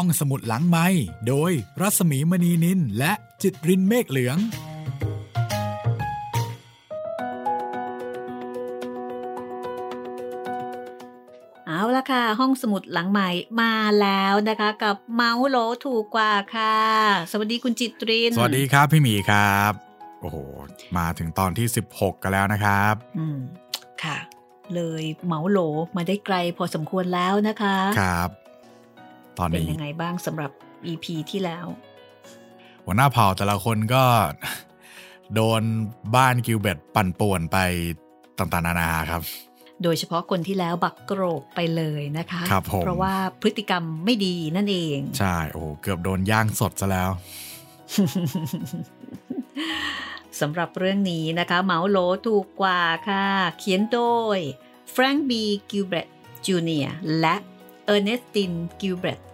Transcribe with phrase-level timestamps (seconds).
[0.00, 0.86] ห้องสมุดหลังไม้
[1.28, 4.38] โดยรัสมีมณีนินและจิตรินเมฆเหลือง
[11.66, 13.28] เอาละค่ะ ห้องสมุดหลังใหม่
[13.60, 15.56] มาแล้วนะคะ กับเมาส์โหล
[15.86, 16.78] ถูกกว่าค่ะ
[17.30, 19.72] สวัสดีคุณจิตริน สวัสดีครับพี่หมีครับ
[20.20, 20.36] โอ้โห
[20.96, 23.38] มาถึงตอนที่ 16 กันแล้วนะครับ อืม
[24.02, 24.18] ค่ะ
[24.74, 25.58] เลยเมาส์โหล
[25.96, 28.30] มาได้ไกลพอสมควรแล้วนะคะ ครับ
[29.38, 30.50] ตอนเป็นนี้ยังไงบ้างสำหรับ
[30.92, 31.66] EP ที่แล้ว
[32.84, 34.04] หัวหน้าเผ่าแต่ละคนก็
[35.34, 35.62] โดน
[36.16, 37.58] บ้านกิลเบตปั่นป่วนไป
[38.38, 39.22] ต่างๆนานาครับ
[39.82, 47.10] โดยเฉพาะคนที่แล้วบักโกรกไปเลยนะคะครับผมเพราะว่าพฤติกรรมไม่ดีนั่นเอง ใช่โอ้โหเกือบโดนย่างสดซะแล้ว
[50.40, 53.24] สำหรับเรื่องนี้นะคะเมาส์โหลถูกกว่าค่ะ
[53.58, 54.00] เขียนโด
[54.36, 54.38] ย
[54.94, 55.32] Frank B.
[55.70, 56.08] Gilbert
[56.46, 56.88] Jr.
[57.20, 57.34] และ
[57.92, 59.25] Ernestine Gilbert Carey น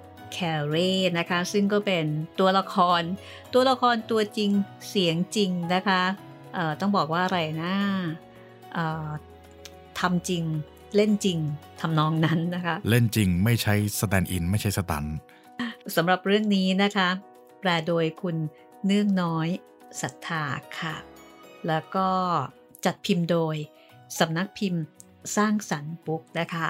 [1.23, 2.05] ะคะ ซึ่งก็เป็น
[2.41, 3.03] ตัวละคร
[3.55, 4.51] ตัวละครตัวจริง
[4.89, 6.03] เสียงจริงนะคะ
[6.55, 7.75] เอ่อต้องบอกว่าอะไรนะ
[8.75, 9.09] เอ่อ
[10.01, 10.45] ทำจริง
[10.97, 11.39] เล่นจริง
[11.81, 15.17] ทำนองนั้นนะคะ เล่นจริงไม่ใช้สแตนด์อิน ไม่ใช่สตันท์
[15.97, 17.09] สำหรับเรื่องนี้นะคะ
[17.61, 18.37] แปลโดยคุณ
[18.87, 19.49] เนื่องน้อย
[20.01, 20.45] ศรัทธา
[20.81, 20.97] ค่ะ
[21.69, 22.09] แล้วก็
[22.85, 23.57] จัดพิมพ์โดย
[24.19, 24.83] สำนักพิมพ์
[25.37, 26.69] สร้างสรรค์บุ๊กนะคะ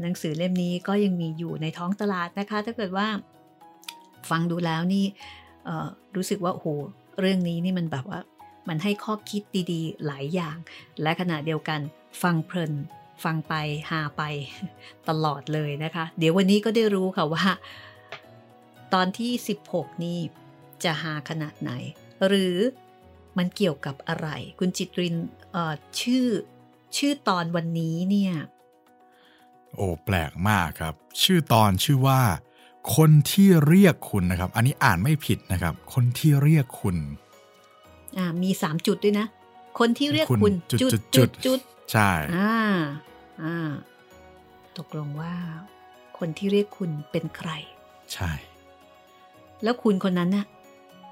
[0.00, 3.06] หนังสือเล่มนี้ก็ยังมีอยู่ในท้องตลาดนะคะ ถ้าเกิดว่า
[4.30, 5.04] ฟังดูแล้วนี่
[6.16, 6.68] รู้สึกว่าโอ้โห
[7.20, 8.20] เรื่องนี้นี่มันแบบว่า
[8.68, 10.56] มันให้ข้อคิดดีๆ หลายอย่าง
[11.02, 11.80] และขณะเดียวกัน
[12.22, 12.72] ฟังเพลิน
[13.24, 13.54] ฟังไป
[13.90, 14.22] หาไป
[15.08, 17.44] ตลอดเลยนะคะ เดี๋ยววันนี้ก็ได้รู้ค่ะว่า
[18.94, 19.32] ตอนที่
[19.68, 20.18] 16 นี่
[20.84, 21.70] จะหาขนาดไหน
[22.26, 22.56] หรือ
[23.38, 25.16] มันเกี่ยวกับอะไร คุณจิตริน
[26.00, 26.26] ชื่อ
[26.96, 28.34] ชื่อตอนวันนี้เนี่ย
[29.76, 32.20] โอ้แปลกมากครับ ชื่อตอนชื่อว่า
[32.96, 36.96] คนที่เรียกคุณนะครับ อันนี้อ่านไม่ผิดนะครับ คนที่เรียกคุณ
[38.18, 39.26] อ่ามี3จุดด้วยนะ
[39.78, 41.60] คนที่เรียกคุณคุณจุดจุดจุจุดดจุด
[41.92, 42.54] ใช่อ่า
[43.42, 43.70] อ่า
[44.78, 45.34] ตกลงว่า
[46.18, 47.50] คนที่เรียกคุณเป็นใคร
[48.14, 48.32] ใช่
[49.62, 50.46] แล้วคุณคนนั้นน่ะ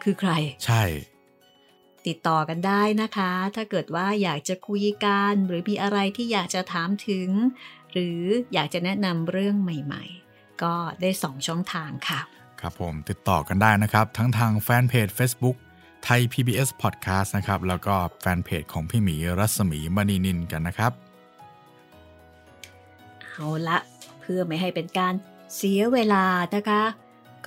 [0.02, 0.32] คือใคร
[0.66, 0.82] ใช่
[2.06, 7.28] ติดต่อกันได้นะคะ ถ้าเกิดว่าอยากจะคุยกัน หรือมีอะไรที่อยากจะถามถึง
[7.92, 8.22] หรือ
[8.54, 12.20] อยากจะแนะนำเรื่องใหม่ๆ ก็ได้สองช่องทางค่ะ
[12.60, 15.56] ครับผมติดต่อกันได้นะครับ ทั้งทางแฟนเพจ Facebook
[16.04, 20.92] ไทย PBS Podcast นะครับ แล้วก็แฟนเพจของพี่หมีรัศมีมณีนินกันนะครับ
[23.30, 23.78] เอาละ
[24.20, 25.14] เพื่อไม่ให้เป็นการ
[25.56, 26.24] เสียเวลา
[26.54, 26.82] นะคะ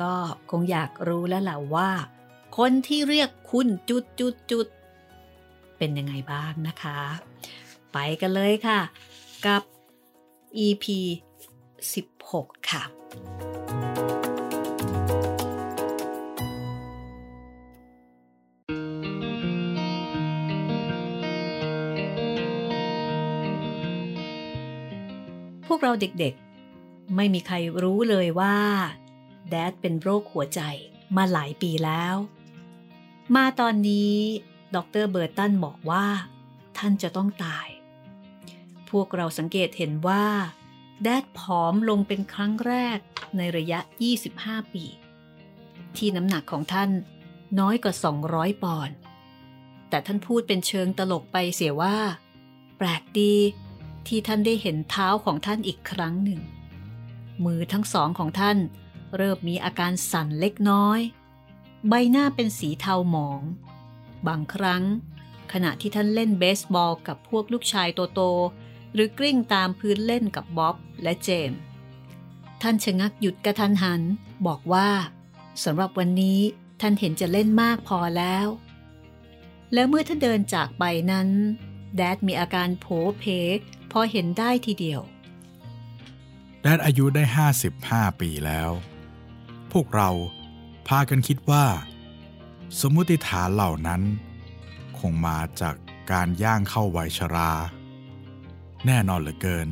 [0.01, 0.13] ก็
[0.51, 1.89] คงอยากรู้แล้วแหละว่า
[2.57, 4.67] คนที่เรียกคุณจุดจุดจุด
[5.77, 6.99] เป็นยังไงบ้างนะคะ
[7.93, 8.79] ไปกันเลยค่ะ
[9.45, 9.61] กับ
[10.57, 10.85] EP
[11.93, 12.83] 16 ค่ะ
[25.67, 28.57] พวกเราเด็กๆ ไม่มีใครรู้เลยว่า
[29.49, 30.61] แดดเป็นโรคหัวใจ
[31.15, 32.15] มาหลายปีแล้ว
[33.35, 34.15] มาตอนนี้
[34.75, 36.05] ดรเบอร์ตันบอกว่า
[36.77, 37.67] ท่านจะต้องตาย
[38.99, 40.25] วกเราสังเกตเห็นว่า
[41.03, 42.99] แดดผอมลงเป็นครั้งแรก
[43.37, 43.79] ในระยะ
[44.25, 44.85] 25 ปี
[45.95, 46.91] ที่น้ำหนักของท่าน
[47.59, 47.93] น้อยกว่า
[48.29, 48.95] 200 ปอนด์
[49.89, 51.97] แต่ท่านพูดเป็นเชิงตลกไปเสียว่า
[52.77, 53.35] แปลกดี
[54.07, 56.41] ที่ท่านได้เห็นเท้าของท่านอีกครั้งหนึ่ง
[57.45, 58.57] มือทั้งสองของท่าน
[59.15, 60.99] เริ่มมีอาการสั่นเล็กน้อย
[61.87, 63.41] ใบหน้าเป็นสีเทาหมอง
[64.27, 64.83] บางครั้ง
[65.53, 68.62] ขณะที่ท่านเล่นเบสบอลกับพวกลูกชายโตๆ
[68.93, 71.59] หรือกลิ้งตามพื้นเล่นกับบ๊อบและเจมส์
[72.61, 74.01] ท่านชะงักหยุดกระทันหัน
[74.47, 74.89] บอกว่า
[75.63, 76.39] สำหรับวันนี้
[76.81, 78.47] ท่านเห็นจะเล่นมากพอแล้ว
[79.73, 81.29] แล้วเมื่อท่านเดินจากไปนั้น
[81.95, 82.85] แดดมีอาการโผ
[83.19, 83.23] เพ
[83.91, 85.01] พอเห็นได้ทีเดียว
[86.61, 87.23] แดดอายุได้
[87.71, 88.71] 55 ปีแล้ว
[89.71, 90.09] พวกเรา
[90.87, 91.65] พากันคิดว่า
[92.79, 94.01] สมมุติฐานเหล่านั้น
[94.99, 95.75] คงมาจาก
[96.11, 97.51] การย่างเข้าวัยชรา
[98.85, 99.69] แน่นอนเหลือเกิน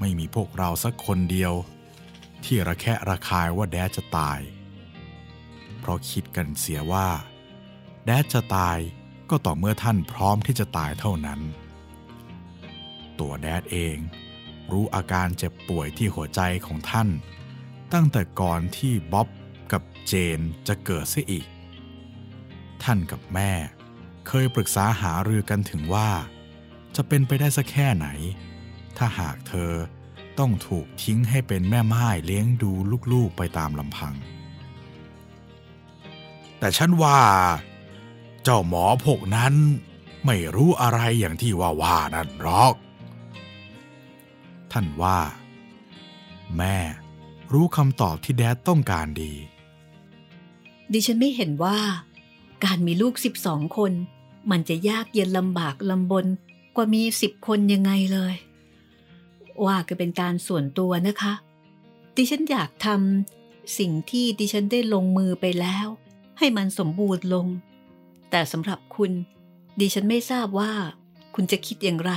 [0.00, 1.52] ไม่มีพวกเราสักคนเดียว
[2.44, 4.40] ที่ระแคะระคายว่าแดจะตาย
[5.78, 7.08] เพราะคิดกันเสียว่า
[8.04, 8.78] แดดจะตาย
[9.30, 11.40] ก็ต่อเมื่อท่านพร้อมที่จะตายเท่านั้น
[13.18, 13.96] ตัวแดดเอง
[14.72, 17.08] รู้อาการเจ็บป่วยที่หัวใจของท่าน
[17.92, 19.28] ตั้งแต่ก่อนที่บ๊อบ
[19.72, 21.46] กับเจนจะเกิดเสียอีก
[22.82, 23.52] ท่านกับแม่
[24.28, 26.10] เคยปรึกษาหารือกันถึงว่า
[26.96, 28.06] จะเป็นไปได้สักแค่ไหน
[28.96, 29.72] ถ้าหากเธอ
[30.38, 32.72] ต้องถูกทิ้งให้เป็นแม่ไม้เลี้ยงดู
[33.12, 34.14] ลูกๆไปตามลำพัง
[36.58, 37.20] แต่ฉันว่า
[38.42, 39.54] เจ้าหมอพวกนั้น
[40.26, 42.74] ไม่รู้อะไรอย่างที่ว่าว่านั่นหรอก
[44.72, 45.18] ท่านว่า
[46.58, 46.76] แม่
[47.52, 49.32] รู้คำตอบที่แดดต้องการดี
[50.92, 51.78] ดิฉันไม่เห็นว่า
[52.64, 53.92] การมีลูกสิบสองคน
[54.50, 56.26] มันจะยากเย็นลำบากลำบน
[56.76, 58.34] กว่ามีสิบคนยังไงเลย
[59.64, 61.34] ว่าก็เป็นการส่วนตัวนะคะ
[62.16, 65.86] ดิฉันอยากทำสิ่งที่ดิฉันได้ลงมือไปแล้ว
[66.38, 67.46] ให้มันสมบูรณ์ลง
[68.30, 69.12] แต่สำหรับคุณ
[69.80, 70.72] ดิฉันไม่ทราบว่า
[71.34, 72.12] คุณจะคิดอย่างไร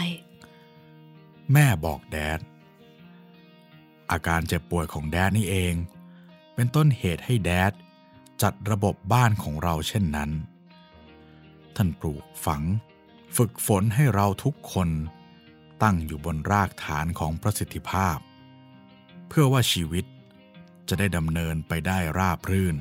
[1.54, 2.40] แม่บอกแดด
[4.12, 5.74] อาการเจ็บป่วยของแดดนี่เอง
[6.56, 7.74] เป็นต้นเหตุให้แดด
[8.42, 10.31] จัดระบบบ้านของเราเช่นนั้น
[11.75, 12.62] ท่านปลูกฝัง
[13.35, 14.89] ฝึกฝนให้เราทุกคน
[15.83, 18.17] ตั้งอยู่บนรากฐานของประสิทธิภาพ
[19.27, 20.05] เพื่อว่าชีวิต
[20.89, 22.77] จะได้ดำเนินไปได้ราบรื่น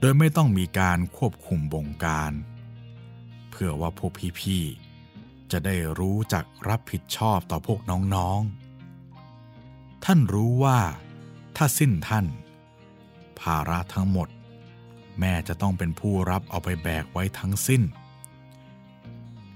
[0.00, 2.32] โดยไม่ต้องมีการควบคุมบงการ
[3.50, 7.80] เพื่อว่าพวกพี่ๆจะได้รู้จักรับผิดชอบต่อพวก
[8.14, 10.78] น้องๆ ท่านรู้ว่า
[11.56, 12.26] ถ้าสิ้นท่าน
[13.40, 14.28] ภาระทั้งหมด
[15.18, 17.82] แม่จะต้องเป็นผู้รับเอาไปแบกไว้ทั้งสิ้น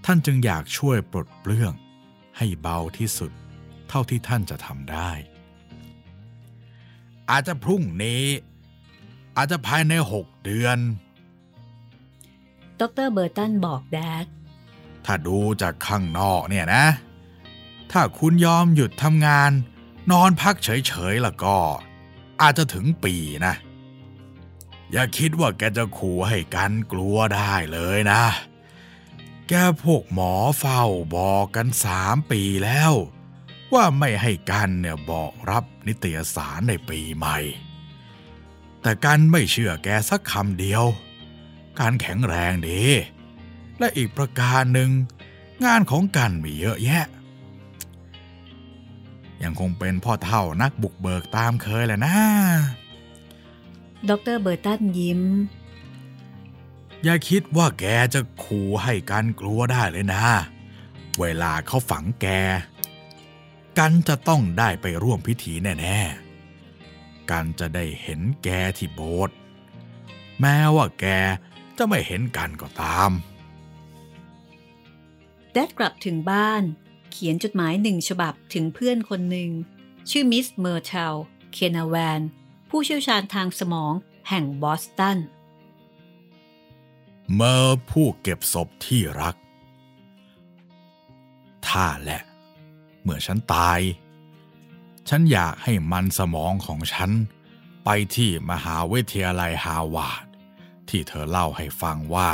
[0.05, 1.73] ท่านจึงอยากช่วยปลดเปลื้อง
[2.37, 3.33] ให้เบาที่สุด
[3.89, 5.11] เท่าที่ท่านจะทำได้
[7.31, 8.25] อาจจะพรุ่งนี้
[9.37, 10.79] อาจจะภายในหกเดือน
[12.81, 14.27] ดรเบอร์ตันบอกแดด
[15.05, 16.85] ถ้าดูจากข้างนอกเนี่ยนะ
[17.93, 19.51] ถ้าคุณยอมหยุดทำงาน
[20.11, 21.57] นอนพักเฉยๆแล้วก็
[22.43, 23.15] อาจจะถึงปี
[23.47, 23.55] นะ
[24.93, 28.23] อย่าคิดว่าแกจะขู่ให้กันกลัวได้เลยนะ
[29.53, 30.83] แกพวกหมอเฝ้า
[31.17, 32.93] บอกกันสามปีแล้ว
[33.73, 37.39] ว่าไม่ให้กันเนี่ยบอกรับนิตยสารในปีใหม่
[38.81, 40.85] แต่กันไม่เชื่อแกสักคำเดียว
[41.81, 42.83] การแข็งแรงดี
[43.79, 44.91] และอีกประการหนึ่ง
[45.65, 47.07] งานของกันมีเยอะแยะ
[49.43, 52.17] ยังคงเป็นพ่อเท่านักบุกเบิกตามเคยแหละนะ
[54.09, 55.21] ดรเบอร์ตันยิ้ม
[57.05, 60.25] อย่าคิดว่าแกจะขู่ให้กันกลัวได้เลยนะ
[61.21, 62.27] เวลาเขาฝังแก
[63.79, 68.49] กันจะต้องได้ไปร่วมพิธีแน่ๆ กันจะได้เห็นแก
[68.79, 69.37] ที่โบสถ์
[70.41, 71.07] แม้ว่าแก
[71.79, 73.11] จะไม่เห็นกันก็ตาม
[75.53, 76.63] แดดกลับถึงบ้าน
[77.11, 79.51] เขียนจดหมายหนึ่งฉบับถึงเพื่อนคนหนึ่ง
[80.11, 81.15] ชื่อมิสเมอร์เทล
[81.53, 82.21] เคนนาแวน
[82.71, 83.93] ผู้เชี่ยวชาญทางสมอง
[84.29, 85.19] แห่งบอสตัน
[87.37, 89.35] เมื่อผู้เก็บศพที่รัก
[91.67, 92.23] ถ้าและ
[93.03, 93.81] เมื่อฉันตาย
[95.09, 97.11] ฉันอยากให้มันสมองของฉัน
[97.85, 100.25] ไปที่มหาวิทยาลัยฮาร์วาร์ด
[100.89, 102.31] ที่เธอเล่าให้ฟังว่า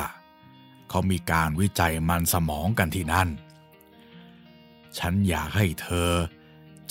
[0.89, 3.29] เขามีการวิจัยมันสมองกันที่นั่น
[4.99, 6.11] ฉันอยากให้เธอ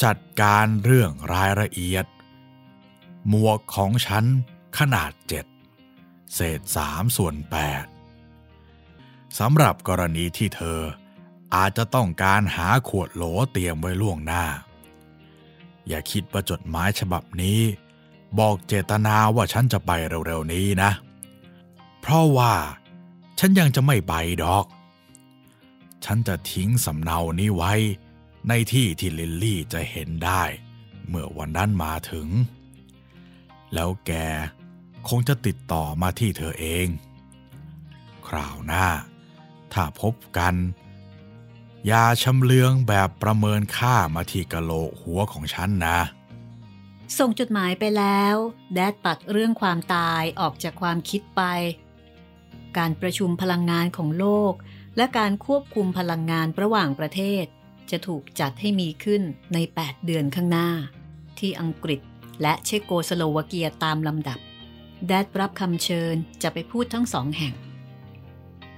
[0.03, 2.05] จัดการเรื่องรายละเอียด
[3.27, 4.25] หมวกของฉัน
[4.77, 5.45] ขนาดเจ็ด
[6.33, 7.85] เศษสามส่วนแปด
[9.39, 10.79] สำหรับกรณีที่เธอ
[11.55, 14.45] อาจจะต้องการหาขวดโหลเตรียมไว้ล่วงหน้า
[15.87, 17.59] อย่าคิดว่าจดหมายฉบับนี้
[18.39, 20.91] บอกเจตนาว่าฉันจะไปเร็วๆนี้นะ
[22.01, 22.53] เพราะว่า
[23.39, 24.65] ฉันยังจะไม่ไปดอก
[26.05, 27.73] ฉันจะทิ้งสำเนานี้ไว้
[28.47, 30.43] ในที่ที่ลิลลี่จะเห็นได้
[31.07, 32.27] เมื่อวันนั้นมาถึง
[33.73, 34.11] แล้วแก
[35.07, 36.87] คงจะติดต่อมาที่เธอเอง
[38.27, 38.87] คราวหน้า
[39.75, 40.55] ถ้าพบกัน
[41.87, 45.99] อย่าชำเลืองแบบประเมินค่ามาที่กะโหลกหัวของฉันนะ
[47.17, 48.35] ส่งจดหมายไปแล้ว
[48.73, 51.41] แดดตัดเรื่องความตายออกจากความคิดไป
[52.77, 54.53] การประชุมพลังงานของโลก
[54.97, 57.45] และการควบคุมพลังงานระหว่างประเทศ
[57.91, 59.21] จะถูกจัดให้มีขึ้น
[59.53, 60.69] ใน 8 เดือนข้างหน้า
[61.39, 62.01] ที่อังกฤษ
[62.41, 64.39] และเชโกสโลวาเกียตามลำดับ
[65.07, 67.53] แดดรับคำเชิญจะไปพูดทั้งสองแห่ง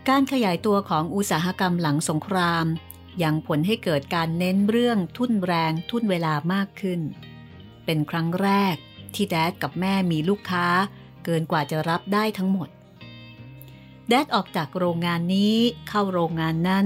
[0.10, 2.66] การขยายตัวของอุตสาหกรรมหลังสงคราม
[3.24, 7.02] ยังผลให้เกิดการเน้นเรื่องทุ่นแรงทุ่นเวลามากขึ้น
[7.86, 8.76] เป็นครั้งแรก
[9.14, 10.68] ที่แดดกับแม่มีลูกค้า
[11.26, 12.70] เกินกว่าจะรับได้ทั้งหมด
[14.10, 15.56] แดดออกจากโรงงานนี้
[15.90, 16.86] เข้าโรงงานนั้น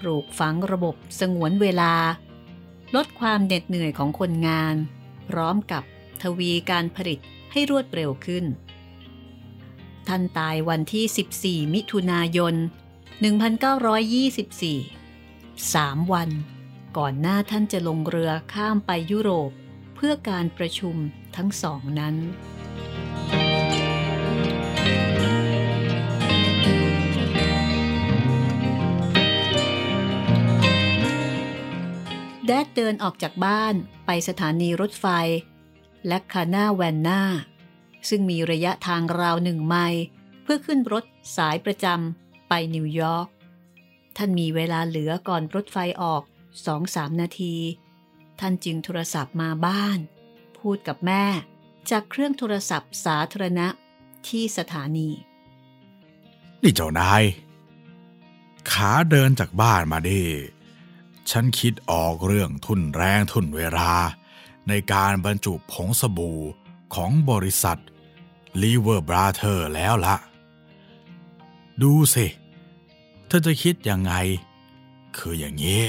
[0.00, 1.94] ปลูกฝังระบบสงวนเวลา
[2.94, 4.74] ลดความเหน็ดเหนื่อยของคนงาน
[5.28, 5.82] พร้อมกับ
[6.22, 7.18] ทวีการผลิต
[7.52, 8.44] ให้รวดเร็วขึ้น
[10.08, 12.54] ท่านตายวันที่ 14 มิถุนายน
[13.74, 16.30] 1924 3วัน
[16.96, 19.50] ก่อนหน้าท่านจะลงเรือข้ามไปยุโรป
[19.94, 20.96] เพื่อการประชุม
[21.36, 22.14] ทั้งสองนั้น
[32.46, 33.74] แดดเดินออกจากบ้าน
[34.06, 35.06] ไปสถานีรถไฟ
[36.06, 37.22] และคาน่าแวนนา
[38.08, 40.02] ซึ่งมีระยะทางราวหนึ่งไมล์
[40.42, 41.04] เพื่อขึ้นรถ
[41.36, 43.28] สายประจำไปนิวยอร์ก
[44.16, 46.22] ท่านมีเวลาเหลือก่อนรถไฟออก
[46.66, 47.56] สองสามนาที
[48.40, 49.98] ท่านจึงโทรศัพท์มาบ้าน
[50.58, 51.24] พูดกับแม่
[51.90, 53.68] จากเครื่องโทรศัพท์สาธารณะ
[54.28, 55.08] ที่สถานี
[56.62, 57.22] นี่เจ้านาย
[58.70, 60.22] ขาเดินจากบ้านมาดิ
[61.30, 63.92] ฉันคิดออกเรื่องทุนแรงทุนเวลา
[64.68, 66.40] ในการบรรจุผงสบู่
[66.94, 67.80] ของบริษัท
[68.62, 70.16] ลีเวอร์บราเธอร์แล้วละ
[71.82, 72.26] ดูสิ
[73.26, 74.12] เธอจะคิดยังไง
[75.16, 75.84] คืออย่างนี้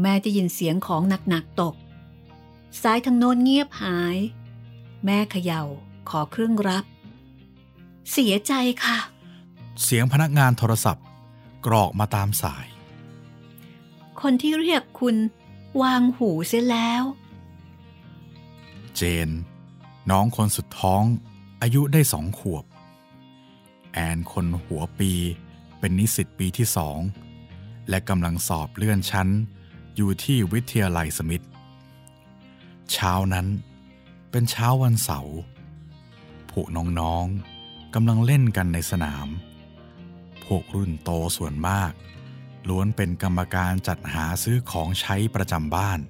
[0.00, 1.74] แม่จะยินเสียงของหนักๆตก
[2.82, 4.16] สายทางโน้นเงียบหาย
[5.04, 5.62] แม่เขย่า
[6.08, 6.84] ขอเครื่องรับ
[8.12, 8.52] เสียใจ
[8.84, 8.98] ค่ะ
[9.82, 11.04] เสียงพนักงานโทรศัพท์
[11.66, 12.66] กรอกมาตามสาย
[14.20, 15.16] คนที่เรียกคุณ
[15.82, 17.02] วางหูเสียแล้ว
[18.96, 19.28] เจน
[20.10, 21.02] น้องคนสุดท้อง
[21.62, 22.64] อายุได้สองขวบ
[23.92, 25.12] แอนคนหัวปี
[25.78, 26.98] เป็นนิสิตปีที่สอง
[27.88, 29.28] และกำลังสอบเลื่อนชั้น
[29.96, 31.44] อยู่ที่วิทยาลัยสมิธ
[32.92, 33.46] เช้านั้น
[34.30, 35.36] เป็นเช้าวันเสาร์
[36.50, 39.28] พวกน้องๆกำลังเล่นกันในสนาม
[40.44, 41.92] พวกรุ่นโตส่วนมาก
[42.68, 46.00] ล้วนเป็นกรรมการจัดหาซื้อของใช้ประจำบ้าน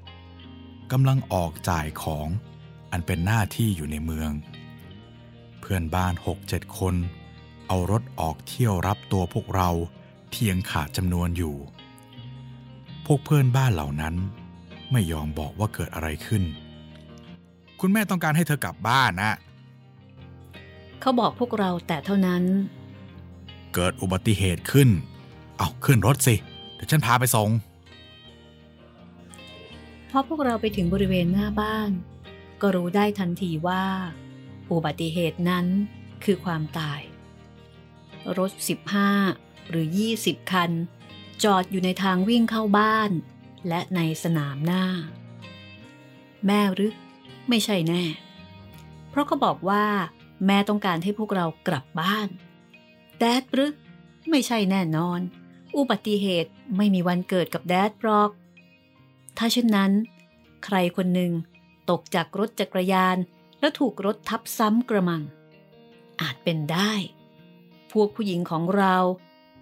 [0.92, 2.28] กำลังออกจ่ายของ
[2.96, 4.30] อันเป็นหน้าที่อยู่ในเมือง
[5.60, 6.94] เพื่อนบ้านหกเจ็ดคน
[7.68, 9.70] เอารถออกเที่ยวรับตัวพวกเรา
[10.30, 11.54] เที่ยงขาดจำนวนอยู่
[13.06, 14.14] พวกเพื่อนบ้านเหล่านั้น
[14.92, 16.42] ไม่ยอมบอกว่าเกิดอะไรขึ้น
[17.80, 19.34] คุณแม่ต้องการให้เธอกลับบ้านนะ
[21.00, 22.42] เขาบอกพวกเราแต่เท่านั้น
[23.74, 24.88] เกิดอุบัติเหตุขึ้น
[25.58, 26.34] เอาขึ้นรถสิ
[26.74, 27.48] เดี๋ยวฉันพาไปส่ง
[30.10, 31.90] พอพวกเราไปถึงบริเวณหน้าบ้าน
[32.66, 33.84] ก็รู้ได้ทันทีว่า
[34.72, 35.66] อุบัติเหตุนั้น
[36.24, 37.00] คือความตาย
[38.38, 38.50] รถ
[39.10, 39.86] 15 หรือ
[40.18, 40.70] 20 คัน
[41.44, 43.10] จอดอยู่ในทางวิ่งเข้าบ้าน
[43.68, 44.84] และในสนามหน้า
[46.46, 46.92] แม่หรือ
[47.48, 48.04] ไม่ใช่แน่
[49.10, 49.84] เพราะเขาบอกว่า
[50.46, 52.28] แม่ต้องการให้พวกเรากลับบ้าน
[53.18, 53.72] แดดหรือ
[54.30, 55.20] ไม่ใช่แน่นอน
[55.76, 58.30] อุบัติเหตุไม่มีวันเกิดกับแดดหรอก
[59.38, 59.90] ถ้าเช่นนั้น
[60.64, 61.32] ใครคนหนึ่ง
[61.90, 63.16] ตกจากรถจักรยาน
[63.60, 65.22] แล้วถูกรถทับซ้ำกระมัง
[66.20, 66.92] อาจเป็นได้
[67.92, 68.96] พวกผู้หญิงของเรา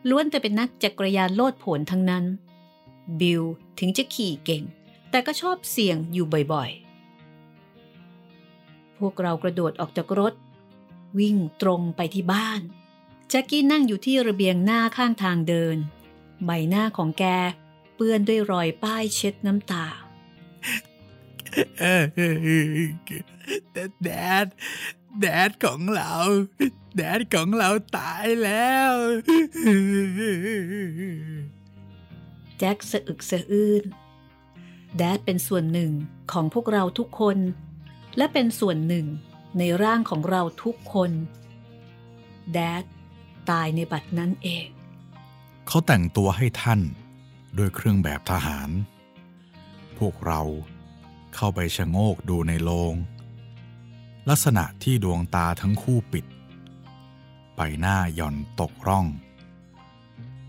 [0.09, 2.25] ล้วนแต่เป็นนักจักรยานโลดโผนทั้งนั้น
[3.21, 3.43] บิล
[3.79, 4.63] ถึงจะขี่เก่ง
[5.11, 10.35] แต่ก็ชอบเสี่ยงอยู่บ่อยๆ พวกเรากระโดดออกจากรถ
[11.19, 12.61] วิ่งตรงไปที่บ้าน
[13.29, 15.77] แจ็คกี้นั่งอยู่ที่ระเบียงหน้าข้างทางเดิน
[16.45, 17.25] ใบหน้าของแก
[17.95, 19.87] เปื้อนด้วยรอยป้ายเช็ดน้ำตา
[23.73, 24.11] แต่แด
[24.45, 24.47] ด
[25.21, 26.15] แดดของเรา
[26.97, 28.93] แดดของเราตายแล้ว
[32.59, 33.83] แจ็คสะอึกสะอื้น
[34.97, 35.93] แดดเป็นส่วนหนึ่ง
[36.33, 37.39] ของพวกเราทุกคน
[38.17, 39.07] และเป็นส่วนหนึ่ง
[39.59, 41.11] ในร่างของเราทุกคน
[42.53, 42.85] แดด
[43.51, 44.69] ตายในบัดนั้นเอง
[45.67, 46.81] เขาแต่งตัวให้ท่าน
[47.59, 48.71] ด้วยเครื่องแบบทหาร
[49.99, 50.41] พวกเรา
[51.35, 52.95] เข้าไปชะโงกดูในโลง
[54.29, 56.25] ลักษณะที่ดวงตาทั้งคู่ปิด
[57.55, 59.07] ใบหน้าหย่อนตกร่อง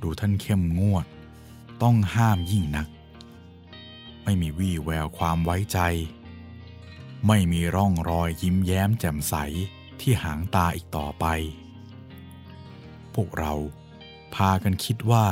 [0.02, 1.06] ดูท่านเข้มงวด
[1.82, 2.88] ต้องห้ามยิ่งนัก
[4.24, 5.80] ไม่มีวี่แววความไว้ใจ
[7.28, 9.36] ไม่มีร่องรอยยิ้มแย้มแจ่มใส
[10.02, 11.26] ที่หางตาอีกต่อไป
[13.14, 13.54] พวกเรา
[14.36, 15.28] พากันคิดว่า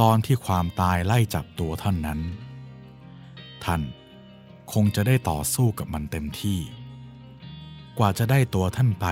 [0.00, 2.20] ตอนที่ความตายไล่จับตัวท่านนั้น
[3.64, 3.82] ท่าน
[4.74, 6.58] คงจะได้ต่อสู้กับมันเต็มที่
[7.98, 9.06] กว่าจะได้ตัวท่านไป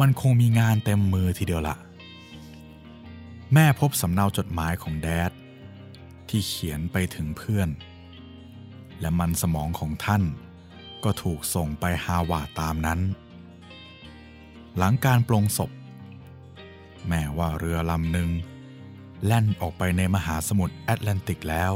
[0.00, 1.76] มันคงมีงานเต็มมือทีเดียวละ
[3.54, 5.32] แม่พบสำเนาจดหมายของแดด
[6.28, 7.68] ที่เขียนไปถึงเพื่อน
[9.00, 10.22] และมันสมองของท่าน
[11.04, 13.00] ก็ถูกส่งไปฮาวาตามนั้น
[14.76, 15.70] หลังการปลงศพ
[17.08, 18.30] แม่ว่าเรือลำหนึ่ง
[19.24, 21.72] แล่นออกไปในมหาสมุทรแอตแลนติกแล้ว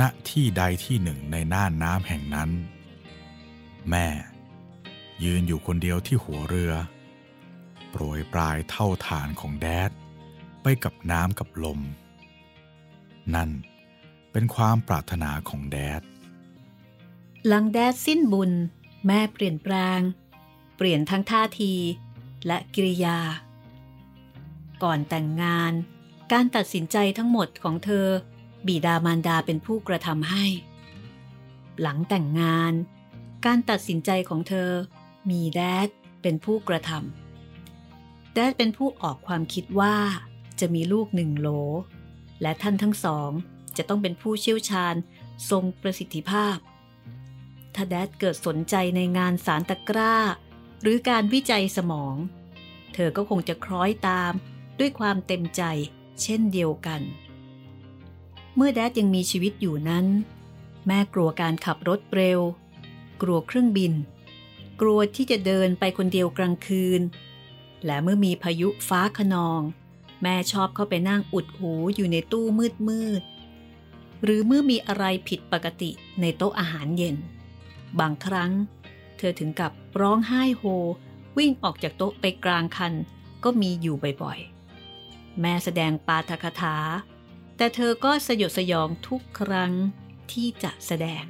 [0.00, 2.50] ณที่ใดที่หนึ่งในน่านน้ำแห่งนั้น
[3.90, 4.06] แม่
[5.24, 6.72] ยืนอยู่คนเดียวที่หัวเรือ
[7.90, 9.90] โปรยปลายเท่าฐานของแดด
[10.62, 11.80] ไปกับน้ำกับลม
[13.34, 13.50] นั่น
[14.32, 16.02] เป็นความปรารถนาของแดด
[17.46, 18.50] หลังแดดสิ้นบุญ
[19.06, 20.00] แม่เปลี่ยนแปลง
[20.76, 21.74] เปลี่ยนทั้งท่าที
[22.46, 23.18] และกิริยา
[24.82, 25.72] ก่อนแต่งงาน
[26.32, 28.08] การตัดสินใจทั้งหมดของเธอ
[28.66, 30.44] บิดามารดาเป็นผู้กระทำให้
[31.80, 32.72] หลังแต่งงาน
[33.44, 34.70] การตัดสินใจของเธอ
[35.30, 35.88] มีแดด
[36.22, 39.96] เป็นผู้กระทำแดดเป็นผู้ออกความคิดว่า
[40.60, 41.48] จะมีลูกหนึ่งโหล
[42.42, 43.30] และท่านทั้งสอง
[43.76, 44.94] จะต้องเป็นผู้เชี่ยวชาญ
[45.50, 46.56] ทรงประสิทธิภาพ
[47.74, 50.16] ถ้าแดดเกิดสนใจในงานสารตะกร้า
[50.82, 52.16] หรือการวิจัยสมอง
[52.94, 54.32] เธอก็คงจะคล้อยตาม
[54.78, 55.62] ด้วยความเต็มใจ
[56.22, 57.00] เช่นเดียวกัน
[58.56, 60.06] เมื่อแดดยังมีชีวิตอยู่นั้น
[60.86, 62.40] แม่กลัวการขับรถเร็ว
[63.22, 63.92] กลัวเครื่องบิน
[64.80, 67.00] กลัวที่จะเดินไปคนเดียวกลางคืน
[67.84, 69.60] และเมื่อมีพายุฟ้าขนอง
[70.22, 73.22] แม่ชอบเข้าไปนั่งอุดหูอยู่ในตู้มืดมืด
[74.22, 75.90] หรือเมื่อมีอะไรผิดปกติ
[76.20, 77.16] ในโต๊ะอาหารเย็น
[78.00, 78.50] บางครั้ง
[79.18, 80.62] เธอถึงกับร้องไห้โฮ
[81.38, 82.92] วิ่งออกจากโต๊ะไปกลางคัน
[83.44, 86.76] ก็มีอยู่บ่อยๆ แม่แสดงปาฐกถา
[87.60, 89.72] แต่เธอก็สยดสยองทุกครั้ง
[90.32, 91.24] ที่จะแสดง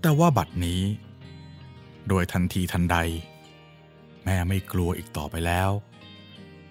[0.00, 0.82] แต่ว่าบัดนี้
[2.08, 2.96] โดยทันทีทันใด
[4.24, 5.70] แม่ไม่กลัวอีกต่อไปแล้ว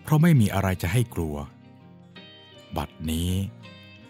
[0.02, 1.36] เพราะไม่มีอะไรจะให้กลัว
[2.78, 3.30] บัดนี้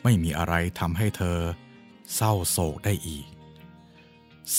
[0.03, 1.39] ไม่มีอะไรทำให้เธอ
[2.15, 3.25] เศร้าโศกได้อีก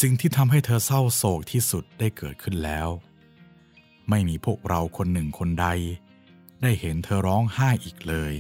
[0.01, 2.89] สิ่งที่ทำให้เธอเศร้าโศกที่สุดได้เกิดขึ้นแล้ว
[4.11, 5.67] ไม่มีพวกเราคนหนึ่งคนใด
[6.63, 8.35] ได้เห็นเธอร้องไห้อีกเลย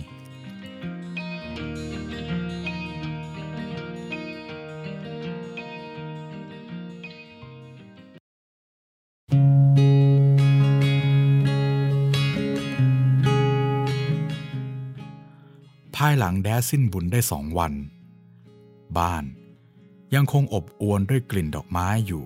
[16.07, 17.73] ภายหลังแดสิ้นบุญได้สองวัน
[18.99, 19.25] บ้าน
[20.15, 22.25] ยังคงอบอวลด้วยกลิ่นดอกไม้อยู่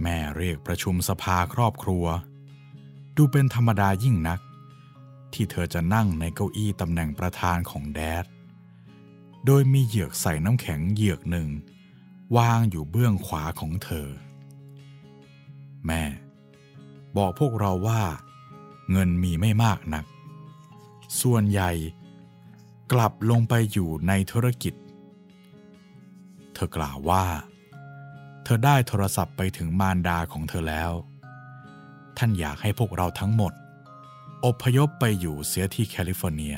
[0.00, 2.04] แม่เรียกประชุมสภาครอบครัว
[3.16, 4.40] ดูเป็นธรรมดายิ่งนัก
[5.34, 8.24] ที่เธอจะนั่งในเก้าอี้ตำแหน่งประธานของแดด
[9.46, 11.48] โดยมีเหยือกใส่น้ำแข็งเหยือกหนึ่ง
[12.36, 14.08] วางอยู่เบื้องขวาของเธอ
[15.86, 16.02] แม่
[17.16, 18.02] บอกพวกเราว่า
[18.90, 20.04] เงินมีไม่มากนัก
[21.20, 21.70] ส่วนใหญ่
[22.92, 24.74] กลับลงไปอยู่ในธุรกิจ
[26.54, 27.24] เธอกล่าวว่า
[28.44, 30.92] เธอได้โทรศัพท์ไปถึงมารดาของเธอแล้ว
[32.18, 33.52] ท่านอยากให้พวกเราทั้งหมด
[34.44, 36.56] อพยพไปอยู่เสียที่แคลิฟอร์เนีย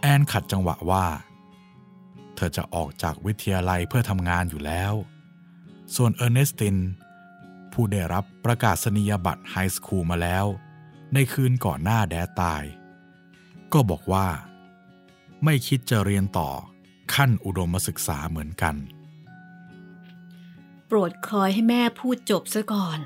[0.00, 1.06] แอนขัดจังหวะว่า
[2.34, 4.94] เธอจะออกจากวิทยาลัยเพื่อทำงานอยู่แล้ว
[5.96, 6.76] ส่วนเออร์เนสติน
[7.72, 10.46] ผู้ได้รับประกาศนียบัตร high school มาแล้ว
[11.14, 12.64] ในคืนก่อนหน้าแดดตาย
[13.72, 14.28] ก็บอกว่า
[15.44, 16.50] ไม่คิดจะเรียนต่อ
[17.14, 18.76] ขั้นอุดมศึกษาเหมือนกัน
[20.86, 22.98] โปรดคอยให้แม่พูดจบซะก่อน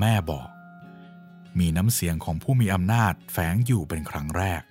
[0.00, 0.48] แม่บอก
[1.58, 4.62] มีน้ำเสียงของผู้มีอำนาจแฝงอยู่เป็นครั้งแรก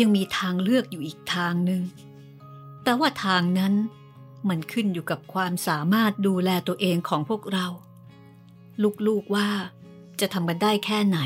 [0.00, 1.82] ยังมีทางเลือกอยู่อีกทางหนึ่ง
[2.82, 3.74] แต่ว่าทางนั้น
[4.48, 7.66] มันขึ้นอยู่กับความสามารถดูแลตัวเองของพวกเรา
[9.06, 9.50] ลูกๆว่า
[10.20, 11.18] จะทำกันได้แค่ไหน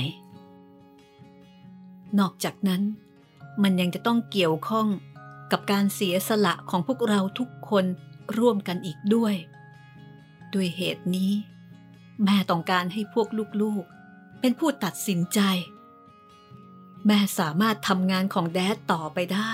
[2.19, 2.83] นอกจากนั้น
[3.63, 4.89] มันยังจะต้องเกี่ยวข้อง
[5.53, 7.85] กับการเสียสละของพวกเราทุกคน
[8.39, 9.35] ร่วมกันอีกด้วย
[10.55, 11.33] ด้วยเหตุนี้
[12.25, 13.29] แม่ต้องการให้พวก
[13.63, 15.41] ลูกๆ เป็นผู้ตัดสินใจ
[17.07, 19.53] แม่สามารถทำงานของแดดต่อไปได้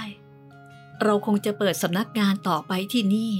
[1.03, 3.33] เราคงจะเปิดสำนักงานต่อไปที่นี่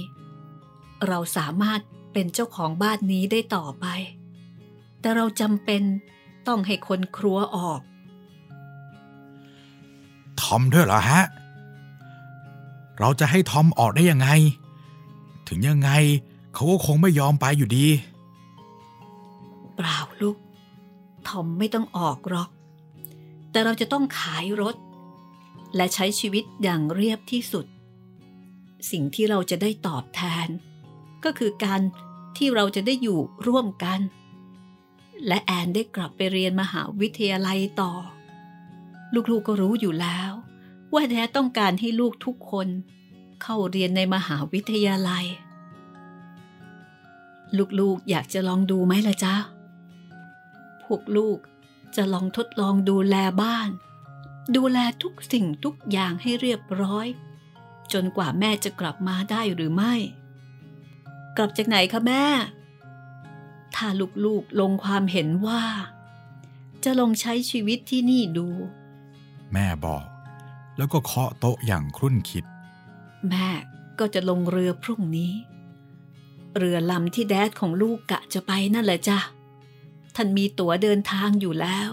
[1.07, 1.79] เราสามารถ
[2.13, 3.85] เป็นเจ้าของบ้านนี้ได้ต่อไป
[4.99, 5.81] แต่เราจำเป็น
[6.47, 7.81] ต้องให้คนครัวออก
[10.41, 11.23] ทอมด้วยเหรอฮะ
[12.99, 14.29] เราจะให้ทอมออกได้ยังไง
[15.47, 15.89] ถึงยังไง
[16.53, 17.87] เขาก็คงไม่ยอมไปอยู่ดี
[21.31, 22.49] ทอมไม่ต้องออกหรอก
[23.51, 24.75] แต่เราจะต้องขายรถ
[25.75, 27.65] และใช้ชีวิตอย่างเรียบที่สุด
[28.91, 30.47] สิ่งที่เราจะได้ตอบแทน
[31.23, 31.81] ก็คือการ
[32.37, 33.99] ที่เราจะได้อยู่ร่วมกัน
[35.27, 37.93] และแอนได้กลับไปเรียนมหาวิทยาลัยต่อ
[39.13, 40.31] ลูกๆกก็รู้อยู่แล้ว
[40.93, 42.67] ว่าแดต้องการให้ลูกทุกคน
[43.41, 45.25] เข้าเรียนในมหาวิทยาลัย
[47.79, 49.35] ลูกๆอยากจะลองดูไหมล่ะจ๊ะ
[50.91, 51.39] พวกลูก
[51.95, 53.69] จะลองทดลองดูแลบ้าน
[54.55, 57.07] ดูแลทุกสิ่งทุกอย่างให้เรียบร้อย
[57.93, 59.93] จนกว่าแม่จะกลับมาได้หรือไม่
[61.37, 62.25] กลับจากไหนคะแม่
[63.75, 63.87] ถ้า
[64.25, 65.63] ลูกๆลงความเห็นว่า
[66.83, 68.47] จะลองใช้ชีวิตที่นี่ดู
[69.53, 70.05] แม่บอก
[70.77, 72.45] แล้วก็เคาะโต๊ะอย่างครุ่นคิด
[73.29, 73.47] แม่
[73.99, 75.33] ก็จะลงเรือพรุ่งนี้
[76.57, 79.19] เรือลำที่แดดของลูกกะจะไปนั่นแหละจ้ะ
[80.15, 81.89] ท่านมีตั๋วเดินทางอยู่แล้ว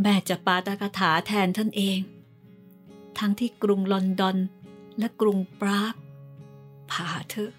[0.00, 2.00] แม่จะปาตากถาแทนท่านเอง
[3.18, 4.36] ทั้งที่กรุงลอนดอน
[4.98, 5.94] และกรุงปราก
[6.90, 7.52] พาเถอะ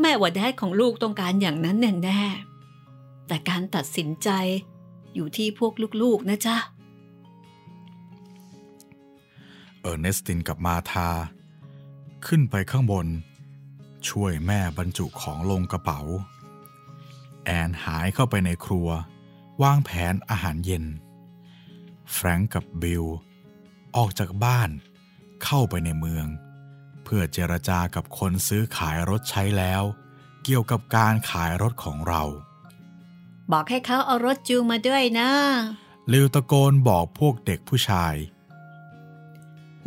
[0.00, 4.30] แม่ว่าแดดของลูกต้องการอย่างนั้นแน่ๆแต่การตัดสินใจ
[5.14, 6.56] อยู่ที่พวกลูกๆนะจ๊ะ
[9.80, 11.08] เออร์เนสตินกับมาธา
[12.26, 13.06] ขึ้นไปข้างบน
[14.08, 16.00] ช่วยแม่บรรจุของลงกระเป๋า
[17.48, 18.88] แอนหายเข้าไปในครัว
[19.62, 20.84] วางแผนอาหารเย็น
[22.12, 23.04] แฟรงก์กับบิล
[23.96, 24.70] ออกจากบ้าน
[25.44, 26.26] เข้าไปในเมือง
[27.04, 29.82] เพื่อเจรจากับคนซื้อขายรถใช้แล้ว
[30.44, 32.22] เกี่ยวกับการขายรถของเรา
[33.52, 35.30] บอกให้เขาเอารถจูงมาด้วยนะ
[36.12, 38.14] ลิวตะโกนบอกพวกเด็กผู้ชาย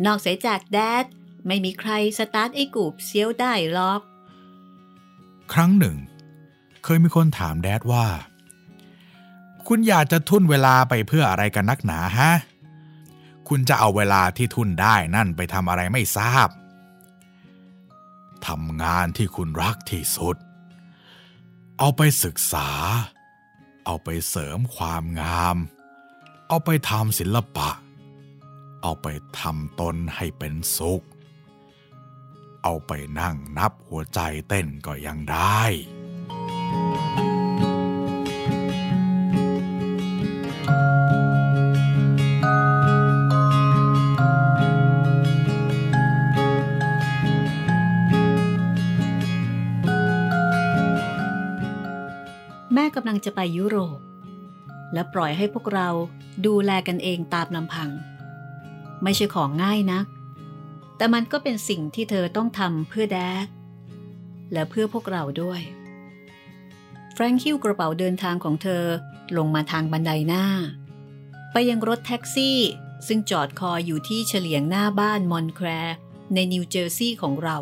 [0.05, 1.05] นอกเสียจากแดด
[1.47, 4.01] ไม่มีใครสตาร์ทไอ้กูบเซียวได้หรอก
[5.53, 5.97] ครั้งหนึ่ง
[6.83, 8.05] เคยมีคนถามแดดว่า
[9.67, 12.31] คุณอยากจะทุ่นเวลาไปเพื่ออะไรกันนักหนาฮะ
[13.47, 16.49] คุณจะเอาเวลาที่ทุ่นได้นั่นไปทำอะไรไม่ทราบ
[18.47, 20.37] ทำงานที่คุณรักที่สุด
[21.79, 22.69] เอาไปศึกษา
[23.85, 25.57] เอาไปเสริมความงาม
[26.47, 27.69] เอาไปทำศิลปะ
[28.81, 29.07] เอาไป
[29.39, 31.03] ทำตนให้เป็นสุข
[32.63, 35.61] เอาไปนั่งนับหัวใจเต้นก็ยังได้
[52.75, 53.99] แม่กำลังจะไปยุโรป
[54.93, 55.89] และปล่อยให้พวกเรา
[56.45, 57.89] ดูแลกันเองตามลำพัง
[59.03, 60.05] ไม่ใช่ของง่ายนัก
[60.97, 63.47] แต่มันก็เป็นสิ่งที่เธอต้องทำเพื่อแดด
[64.53, 65.61] และเพื่อพวกเราด้วย
[67.13, 68.85] แฟรงค์หิ้วกระเป๋าเดินทางของเธอ
[69.37, 70.45] ลงมาทางบันไดหน้า
[71.51, 72.59] ไปยังรถแท็กซี่
[73.07, 75.95] ซึ่งจอดคอยอยู่ที่เฉลียงหน้าบ้านมอนต์แคลร์
[76.33, 77.57] ในนิวเจอร์ซีย์ของเรา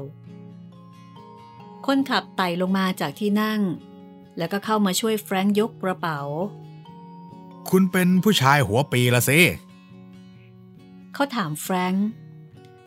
[1.85, 3.61] คนขับไต่ลงมาจากที่นั่ง
[4.37, 6.21] แล้วก็เข้ามาช่วยแฟรงค์ยกกระเป๋า
[7.69, 9.39] คุณเป็นผู้ชายหัวปีละสิ
[11.13, 12.07] เขาถามแฟรงค์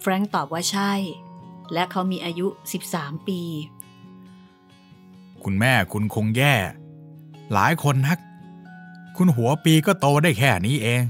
[0.00, 0.92] แฟรงค์ตอบว่าใช่
[1.72, 2.46] และเขามีอายุ
[2.86, 3.40] 13 ปี
[5.44, 6.54] คุณแม่คุณคงแย่
[7.52, 8.18] หลายคนนัก
[9.16, 11.02] คุณหัวปีก็โตได้แค่นี้เอง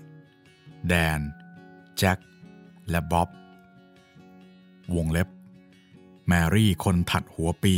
[0.88, 1.20] แดน
[1.98, 2.18] แจ็ค
[2.90, 3.28] และบ๊อบ
[4.94, 5.28] วงเล็บ
[6.28, 7.76] แมรี่คนถัดหัวปี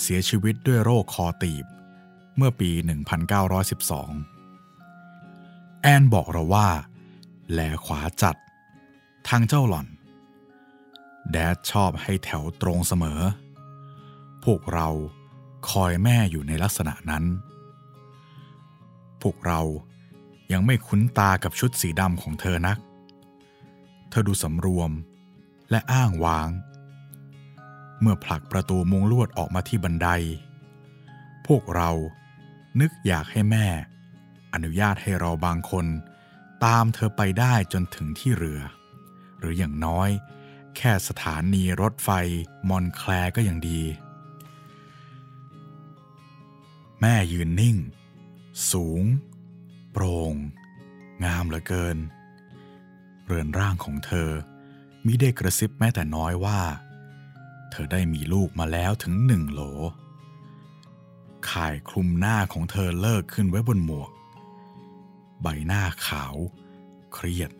[0.00, 1.66] เสียชีวิตด้วยโรคคอตีบ
[2.40, 2.70] เมื่อปี
[4.46, 6.68] 1912 แอนบอกเราว่า
[7.52, 8.36] แลขวาจัด
[9.28, 9.86] ทางเจ้าหล่อน
[11.30, 13.20] แดดชอบให้แถวตรงเสมอ
[14.44, 14.88] พวกเรา
[15.70, 17.24] คอยแม่อยู่ในลักษณะนั้น
[19.22, 19.60] พวกเรา
[20.52, 22.78] ยังไม่คุ้นตากับชุดสีดำของเธอนัก
[24.10, 24.90] เธอดูสำรวม
[25.70, 26.48] และอ้างว้าง
[28.00, 30.08] เมื่อผลักประตูมุงลวดออกมาที่บันได
[31.46, 31.90] พวกเรา
[32.80, 33.66] นึกอยากให้แม่
[34.54, 35.86] อนุญาตให้เราบางคน
[36.64, 38.60] ตามเธอไปได้จนถึงที่เรือ
[39.38, 40.08] หรืออย่างน้อย
[40.76, 42.10] แค่สถานีรถไฟ
[42.68, 43.82] มอนแคลก็ยังดี
[47.00, 47.76] แม่ยืนนิ่ง
[48.70, 49.02] สูง
[49.92, 50.34] โปร่ง
[51.24, 51.96] งามเหลือเกิน
[53.26, 54.30] เรือนร่างของเธอ
[55.04, 56.60] มิได้กระซิบแม้แต่น้อยว่า
[57.70, 59.62] เธอได้มีลูกมาแล้วถึงหนึ่งโหล
[61.50, 64.10] ข่ายคลุมหน้าของเธอเลิกขึ้นไว้บนหมวก
[65.42, 66.36] ใบหน้าขาว
[67.14, 67.50] เครียด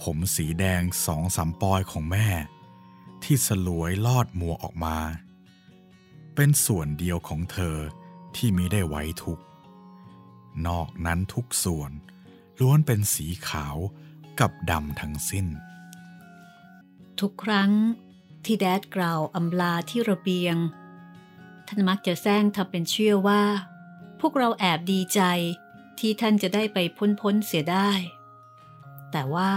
[0.00, 2.28] ผมสีแดงสองสามปอยของแม่
[3.22, 4.98] ที่สลวยลอดหมัวออกมา
[6.34, 7.76] เป็นส่วนเดียวของเธอ
[8.36, 9.40] ที่มิได้ไว้ทุก
[10.66, 11.90] นอกนั้นทุกส่วน
[12.60, 13.76] ล้วนเป็นสีขาว
[14.40, 15.46] กับดำทั้งสิ้น
[17.20, 17.72] ทุกครั้ง
[18.44, 23.42] ที่แดดกล่าวอำลาที่ระเบียงานมักจะแซงทำเป็นเชื่อว่า
[24.20, 25.20] พวกเราแอบดีใจ
[25.98, 27.90] ที่ท่านจะได้ไปพ้นพ้นเสียได้
[29.12, 29.52] แต่ว่า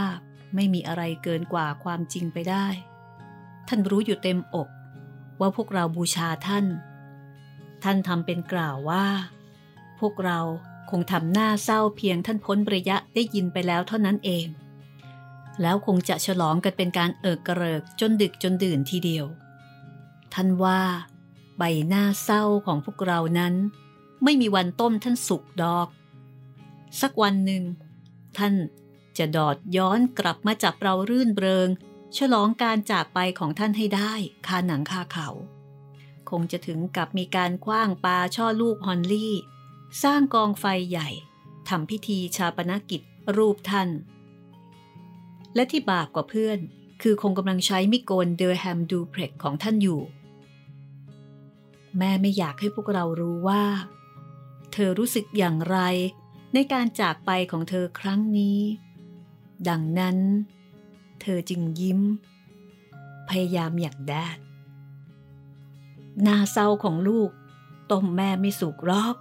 [0.55, 2.67] ไม่มีอะไรเกินกว่าความจริงไปได้
[3.67, 4.69] ท่านรู้อยู่เต็มอก
[5.39, 6.65] ว่าพวกเราบูชาท่าน
[7.83, 9.05] ท่านทำเป็นกล่าวว่า
[9.99, 10.39] พวกเรา
[10.91, 14.47] คงทำหน้าเศร้าเพียงท่านพ้นระยะได้ยินไปแล้วเท่านั้นเอง
[15.61, 19.25] แล้วคงจะฉลองกันเป็นการเอิกกระเริกจนดึกจนดื่นทีเดียว
[20.33, 20.81] ท่านว่า
[21.57, 23.53] ใบหน้าเศร้าของพวกเรานั้น
[24.23, 25.87] ไม่มีวันต้มท่านสุกดอก
[27.01, 27.63] สักวันหนึ่ง
[28.37, 28.53] ท่าน
[29.17, 31.69] จะดอดย้อนกลับมาจับเรารื่นเริง
[32.17, 34.13] ฉลองการจากไปของท่านให้ได้
[34.47, 35.29] คาหนังคาเขา
[36.29, 39.35] คงจะถึงกับมีการขว้างปาช่อลูก holly
[40.03, 41.09] สร้างกองไฟใหญ่
[41.69, 43.01] ทำพิธีฌาปนกิจ
[43.37, 43.89] รูปท่าน
[45.55, 46.59] และที่บาปกว่าเพื่อน
[47.01, 50.01] คือคงกำลังใช้มีดโกน Durham Duplex ของท่านอยู่
[51.99, 53.63] แม่ไม่อยากให้พวกเรารู้ว่า
[54.73, 55.77] เธอรู้สึกอย่างไร
[56.53, 58.59] ในการจากไปของเธอครั้งนี้
[59.69, 60.17] ดังนั้น
[61.21, 61.99] เธอจึงยิ้ม
[63.29, 64.37] พยายามอย่างแดด
[66.21, 67.29] หน้าเศร้าของลูก
[67.91, 69.17] ต้มแม่ไม่สุกรอก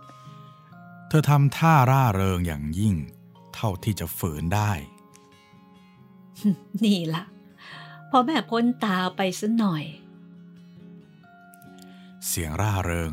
[1.09, 2.95] เธอทำท่าร่าเริงอย่างยิ่ง
[3.55, 4.73] เท่าที่จะฝืนได้
[6.85, 7.25] นี่ละ่ะ
[8.11, 9.85] พอแม่พ้นตาไปสัหน่อย
[12.29, 13.13] เสียงร่าเริง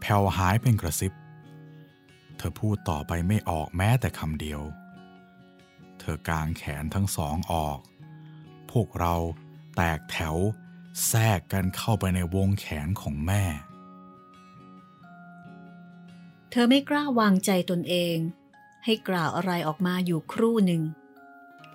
[0.00, 1.12] แผ่วหายเป็นกระซิบ
[2.36, 4.60] เธอพูดต่อไปไม่ออกแม้แต่คำเดียว
[5.98, 7.78] เธอกางแขนทั้งสองออก
[8.70, 9.14] พวกเรา
[9.76, 10.36] แตกแถว
[11.06, 13.44] แทรกกันเข้าไปในวงแขนของแม่
[16.50, 18.16] เธอไม่กล้าวางใจตนเอง
[18.84, 20.82] ให้กล่าวอะไรออกมาอยู่ครู่หนึ่ง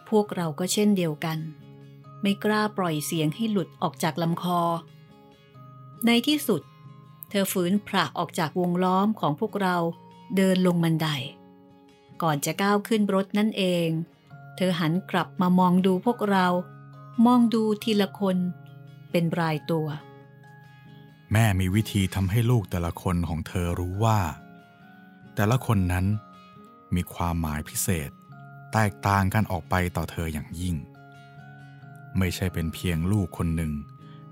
[0.09, 1.37] พวกเราก็เช่นเดียวกัน
[2.21, 4.61] ไม่กล้าปล่อยเสียงให้หลุดออกจากลำคอ
[6.05, 6.62] ในที่สุด
[7.29, 9.77] เธอฝืนผละออกจากวงล้อมของพวกเรา
[10.35, 11.07] เดินลงบันได
[12.21, 13.88] ก่อนจะก้าวขึ้นรถนั่นเอง
[14.55, 16.47] เธอหันกลับมามองดูพวกเรา
[17.25, 18.38] มองดูทีละคน
[19.12, 19.88] เป็นรายตัว
[21.31, 24.19] แม่มีวิธีทำให้ลูกแต่ละคนของเธอรู้ว่า
[25.35, 26.05] แต่ละคนนั้น
[26.95, 28.09] มีความหมายพิเศษ
[28.73, 30.75] แตกต่างกันออกไปต่อเธออย่างยิ่ง
[32.17, 33.71] ไม่ใช่เป็นเพียงลูกคนหนึ่ง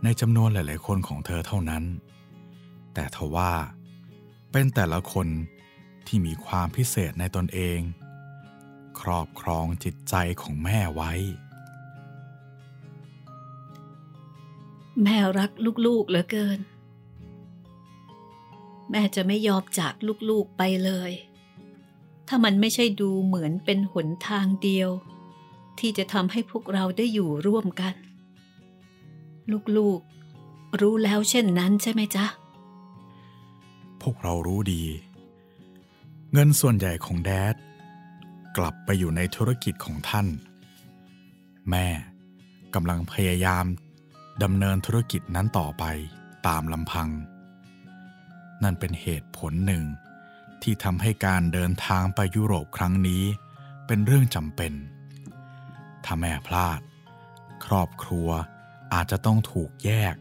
[0.03, 1.83] ในจำนวนหลาย ๆ คนของเธอเท่านั้น
[2.93, 3.53] แต่ทว่า
[4.51, 5.27] เป็นแต่ละคน
[6.07, 7.79] ที่มีความพิเศษในตนเอง
[8.99, 11.11] ครอบครองจิตใจของแม่ไว้
[15.03, 15.51] แม่รัก
[15.85, 16.59] ลูก ๆ เหลือเกิน
[18.91, 19.93] แม่จะไม่ยอมจาก
[20.29, 21.11] ลูก ๆ ไปเลย
[22.27, 24.89] ถ้ามันไม่ใช่ดูเหมือนเป็นหนทางเดียว
[25.79, 27.93] ที่จะทำให้พวกเราได้อยู่ร่วมกัน
[29.77, 32.25] ลูกๆ รู้แล้วเช่นนั้นใช่ไหมจ๊ะ
[34.01, 34.83] พวกเรารู้ดี
[36.33, 37.55] เงินส่วนใหญ่ของแดด
[38.57, 40.27] กลับไปอยู่ในธุรกิจของท่าน
[41.69, 41.87] แม่
[42.73, 43.65] กำลังพยายาม
[44.43, 45.83] ดำเนินธุรกิจนั้นต่อไป
[46.47, 47.09] ตามลำพัง
[48.63, 49.83] นั่นเป็นเหตุผลหนึ่ง
[50.61, 53.23] ที่ทำให้การเดินทางไปยุโรปครั้งนี้
[53.87, 54.73] เป็นเรื่องจำเป็น
[56.05, 56.81] ถ้าแม่พลาด
[57.65, 58.29] ครอบครัว
[58.93, 60.15] อาจจะต้องถูกแยก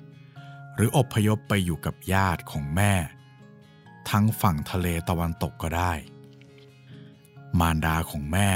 [0.75, 2.93] หรืออพยพไปอยู่กับญาติของแม่
[4.11, 5.93] ทั้งฝั่งทะเลตะวันตกก็ได้
[7.59, 8.51] มารดาของแม่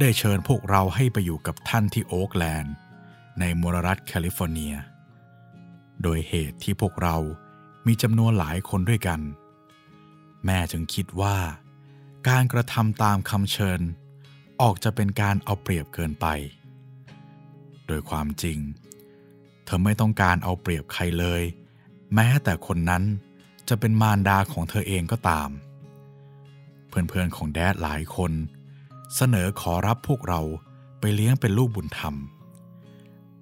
[0.00, 2.74] ได้เชิญพวกเราให้ไปอยู่กับท่านที่โอ๊กแลนด์
[3.40, 4.74] ในมลรัฐแคลิฟอร์เนีย
[6.02, 7.16] โดยเหตุที่พวกเรา
[7.86, 9.20] มีจำนวนหลายคนด้วยกัน
[10.44, 11.36] แม่จึงคิดว่า
[12.28, 13.80] การกระทำตามคำเชิญ
[14.60, 16.26] ออกจะเป็นการเอาเปรียบเกินไป
[17.86, 18.58] โดยความจริง
[19.70, 21.42] ธอไม่ต้องการเอาเปรียบใครเลย
[22.14, 23.02] แม้แต่คนนั้น
[23.68, 25.50] จะเป็นมารดาของเธอเองก็ตาม
[26.88, 28.32] เพื่อนๆของแดดหลายคน
[29.16, 30.40] เสนอขอรับพวกเรา
[31.00, 32.14] ไปเลี้ยงเป็นลูกบุญธรรม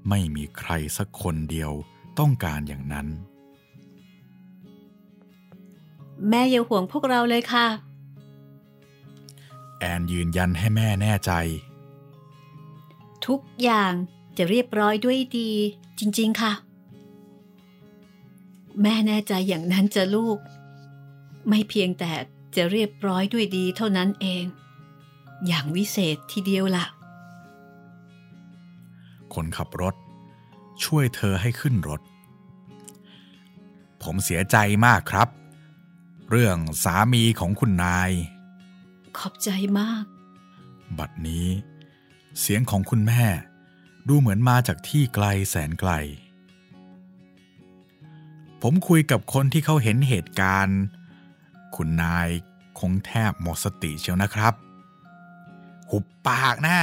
[0.09, 1.73] ไม่มีใครสักคนเดียว
[2.19, 3.07] ต้องการอย่างนั้น
[6.29, 7.67] แม่อย่าห่วงพวกเราเลยค่ะ
[9.79, 11.33] แอนยืนยันให้แม่แน่ใจ
[13.27, 13.93] ทุกอย่าง
[14.37, 15.53] จะเรียบร้อยด้วยดี
[15.99, 16.53] จริง ๆ ค่ะ
[18.83, 20.39] แม่แน่ใจอย่างนั้นจะลูก
[21.49, 22.13] ไม่เพียงแต่
[22.57, 24.45] จะเรียบร้อยด้วยดีเท่านั้นเอง
[25.47, 26.85] อย่างวิเศษทีเดียวละ่ะ
[29.35, 29.95] คนขับรถ
[30.85, 32.01] ช่วยเธอให้ขึ้นรถ
[34.03, 34.57] ผมเสียใจ
[34.87, 35.29] มากครับ
[36.31, 38.11] เรื่องสามีของคุณนาย
[39.19, 40.05] ขอบใจมาก
[40.99, 41.49] บัดนี้
[42.41, 43.25] เสียงของคุณแม่
[44.09, 45.92] ดูเหมือนมาจากที่ไกลแสนไกล
[48.62, 50.81] ผมคุยกับคนที่เขาเห็นเหตุการณ์
[51.77, 52.29] คุณนาย
[52.79, 54.55] คงแทบหมดสติเชียวนะครับ
[55.90, 56.79] หุบปากนะ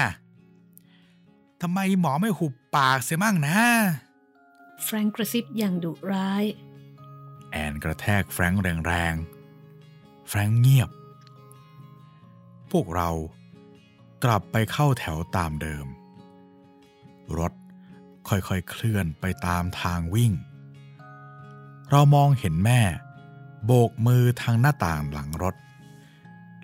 [1.62, 3.60] ทำไมหมอไม่หุบปากเสียมั่งนะ
[4.84, 6.44] แฟรงก์กระซิบอย่างดุร้าย
[7.52, 10.90] แอนกระแทกแฟรงค์แรงๆ แฟรงค์เงียบ
[12.72, 13.10] พวกเรา
[14.24, 15.86] กลับไปเข้าแถวตามเดิม
[17.40, 17.54] รถ
[18.28, 20.32] ค่อยๆเคลื่อนไปตามทางวิ่ง
[21.90, 22.82] เรามองเห็นแม่
[23.66, 25.56] โบกมือทางหน้าต่างหลังรถ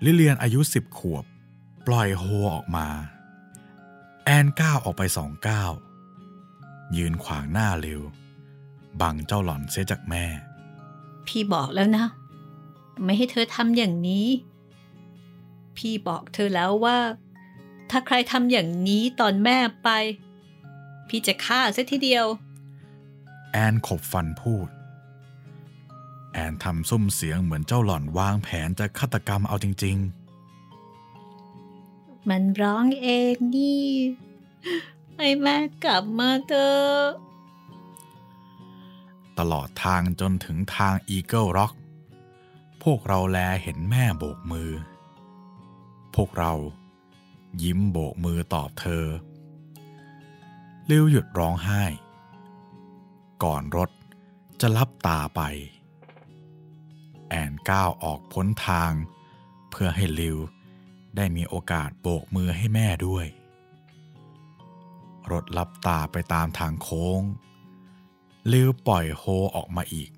[0.04, 1.24] ลิเลียนอายุสิบขวบ
[1.86, 2.88] ปล่อยโฮออกมา
[4.24, 5.72] แอนก้าวออกไปสองก้าว
[6.96, 8.00] ยืนขวางหน้าเร็ว
[9.00, 10.24] บังเจ้าหล่อนเสียจากแม่
[11.26, 12.06] พี่บอกแล้วนะ
[13.04, 14.28] ไม่ให้เธอทำอย่างนี้
[15.76, 16.98] พี่บอกเธอแล้วว่า
[17.90, 19.88] ถ้าใครทำอย่างนี้ตอนแม่ไป
[21.14, 22.26] พี่จะฆ่าซะทีเดียว
[23.52, 24.68] แอนขบฟันพูด
[26.32, 29.96] แอนทำซุ้มเสียงเหมือนเจ้าหล่อนวางแผนจะฆาตกรรมเอาจริง
[32.28, 33.88] มันร้องเองนี่
[35.16, 41.72] ให้แม่กลับมาเถอะๆตลอดทางจนถึงทางอีเกิลร็อก
[42.82, 44.70] พวกเราแลเห็นแม่โบกมือ
[46.14, 46.52] พวกเรา
[47.62, 49.04] ยิ้มโบกมือตอบเธอ
[50.92, 51.82] ลิวหยุดร้องไห้
[53.44, 53.90] ก่อนรถ
[54.60, 55.40] จะลับตาไป
[57.28, 58.92] แอนก้าวออกพ้นทาง
[59.70, 60.38] เพื่อให้ลิว
[61.16, 63.26] ได้มีโอกาสโบกมือให้แม่ด้วย
[65.32, 67.20] รถลับตาไปตามทางโค้ง
[68.52, 69.24] ลิวปล่อยโฮ
[69.56, 70.10] ออกมาอีก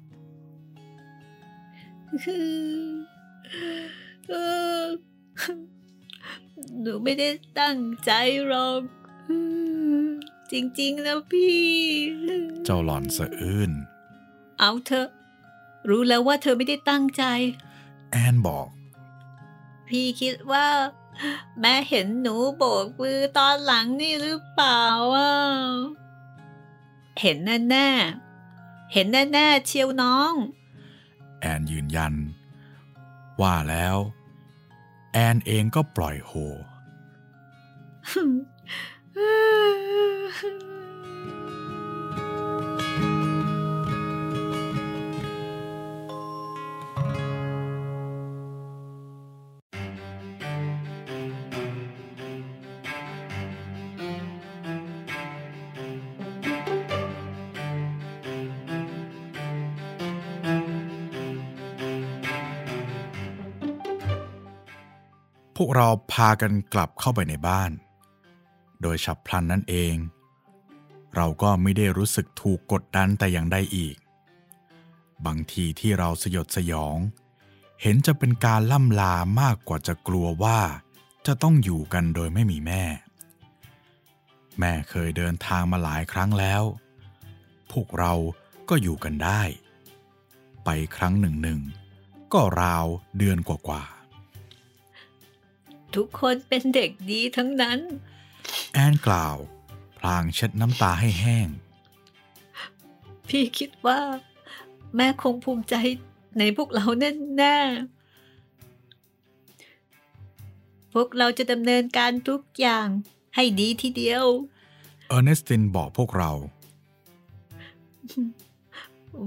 [6.80, 8.10] หนูไม่ได้ตั้งใจ
[8.46, 8.82] หรอก
[10.52, 11.64] จริงๆนะพี่
[12.64, 13.70] เจ้าหล่อนสะอื้น
[14.58, 15.08] เอาเถอะ
[15.88, 17.22] รู้แล้วว่าเธอไม่ได้ตั้งใจ
[18.10, 18.68] แอนบอก
[19.88, 20.66] พี่คิดว่า
[21.60, 24.82] แม่เห็นหนูโบกมือตอนหลังนี่หรือเปล่า
[25.14, 25.32] อะ
[27.20, 27.36] เห็น
[27.70, 30.32] แน่ๆ เห็นแน่ๆเชียวน้อง
[31.40, 32.14] แอนยืนยัน
[33.40, 33.96] ว่าแล้ว
[35.12, 36.32] แอนเองก็ปล่อยโฮ
[39.14, 39.20] พว
[65.68, 67.70] กเราพากันกลับเข้าไปในบ้าน
[68.84, 69.96] โดยฉับพลันนั่นเอง
[71.14, 73.96] เราก็ไม่ได้รู้สึกถูกกดดันแต่อย่างใดอีก
[75.26, 76.98] บางทีที่เราสยดสยอง
[77.82, 80.60] เห็นจะเป็นการล่ำลามากกว่าจะกลัวว่า
[81.26, 82.84] จะต้องอยู่กันโดยไม่มีแม่
[84.58, 86.62] แม่เคยเดินทางมาหลายครั้งแล้ว
[87.72, 88.12] พวกเรา
[88.68, 89.42] ก็อยู่กันได้
[90.64, 91.60] ไปครั้งหนึ่งหนึ่ง
[92.32, 92.86] ก็ราว
[93.18, 97.80] เดือนกว่าๆทุกคนเป็นเด็กดีทั้งนั้น
[98.72, 99.36] แอนกล่าว
[99.98, 101.48] พลางเช็ดน้ำตาให้แห้ง
[103.28, 104.00] พี่คิดว่า
[104.96, 105.74] แม่คงภูมิใจ
[106.38, 106.86] ในพวกเรา
[107.36, 112.86] แน่ๆ พวกเราจะดำเนินการทุกอย่าง
[113.34, 114.24] ให้ดีทีเดียว
[115.08, 116.32] เออร์เนสตินบอกพวกเรา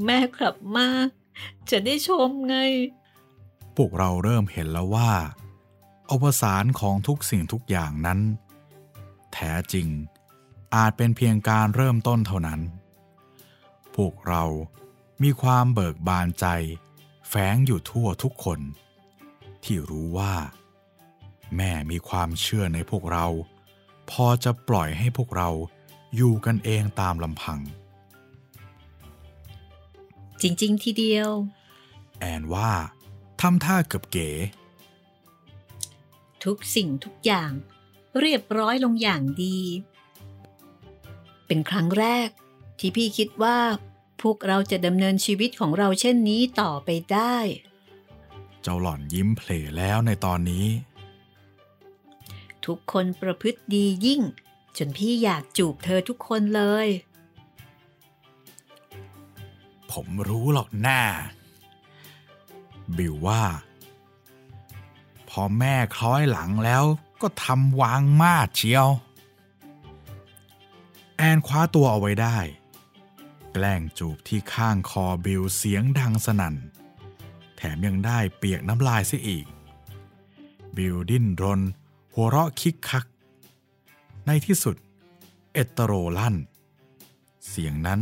[0.05, 0.87] แม่กลับมา
[1.71, 2.57] จะได้ชมไง
[3.77, 5.11] พวกเราเริ่มเห็นแล้วว่า
[6.11, 8.19] อวสานของทุกสิ่งทุกอย่างนั้น
[9.39, 9.87] แท้จริง
[10.75, 12.61] อาจเป็นเพียงการเริ่มต้นเท่านั้น
[13.95, 14.43] พวกเรา
[15.23, 16.45] มีความเบิกบานใจ
[17.29, 18.59] แฝงอยู่ทั่วทุกคน
[19.63, 20.35] ที่รู้ว่า
[21.55, 23.25] แม่มีความเชื่อในพวกเรา
[24.11, 25.49] พอจะปล่อยให้พวกเรา
[26.15, 27.59] อยู่กันเองตามลำพัง
[30.41, 31.31] จริง ๆ ทีเดียว
[32.19, 32.71] แอนว่า
[33.41, 34.29] ทำท่าเกือบเก๋
[36.43, 37.51] ทุกสิ่งทุกอย่าง
[38.21, 39.59] เรียบร้อยลงอย่างดี
[41.47, 42.29] เป็นครั้งแรก
[42.79, 43.59] ที่พี่คิดว่า
[44.21, 47.37] พวกเราจะดำเนินชีวิตของเราเช่นนี้ต่อไปได้
[48.61, 50.67] เจ้าหล่อนยิ้มเพลแล้วในตอนนี้
[52.65, 54.21] ทุกคนประพฤติดียิ่ง
[54.77, 56.87] จนพี่อยากจูบเธอทุกคนเลย
[59.91, 61.01] ผมรู้หรอกหน้า
[62.97, 63.43] บิวว่า
[65.29, 66.83] พอแม่คล้อยหลังแล้ว
[67.21, 68.89] ก็ทำวางมาดเชียว
[71.17, 72.37] แอนคว้าตัวเอาไว้ได้
[73.53, 76.55] แกล้งจูบที่ข้างคอบิลเสียงดังสนั่น
[77.57, 79.45] แถมยังได้เปียกน้ำลายเสียอีก
[80.75, 81.61] บิลดิ้นรน
[82.13, 83.05] หัวเราะคิกคัก
[84.25, 84.75] ในที่สุด
[85.53, 86.35] เอตโตโรลั่น
[87.47, 88.01] เสียงนั้น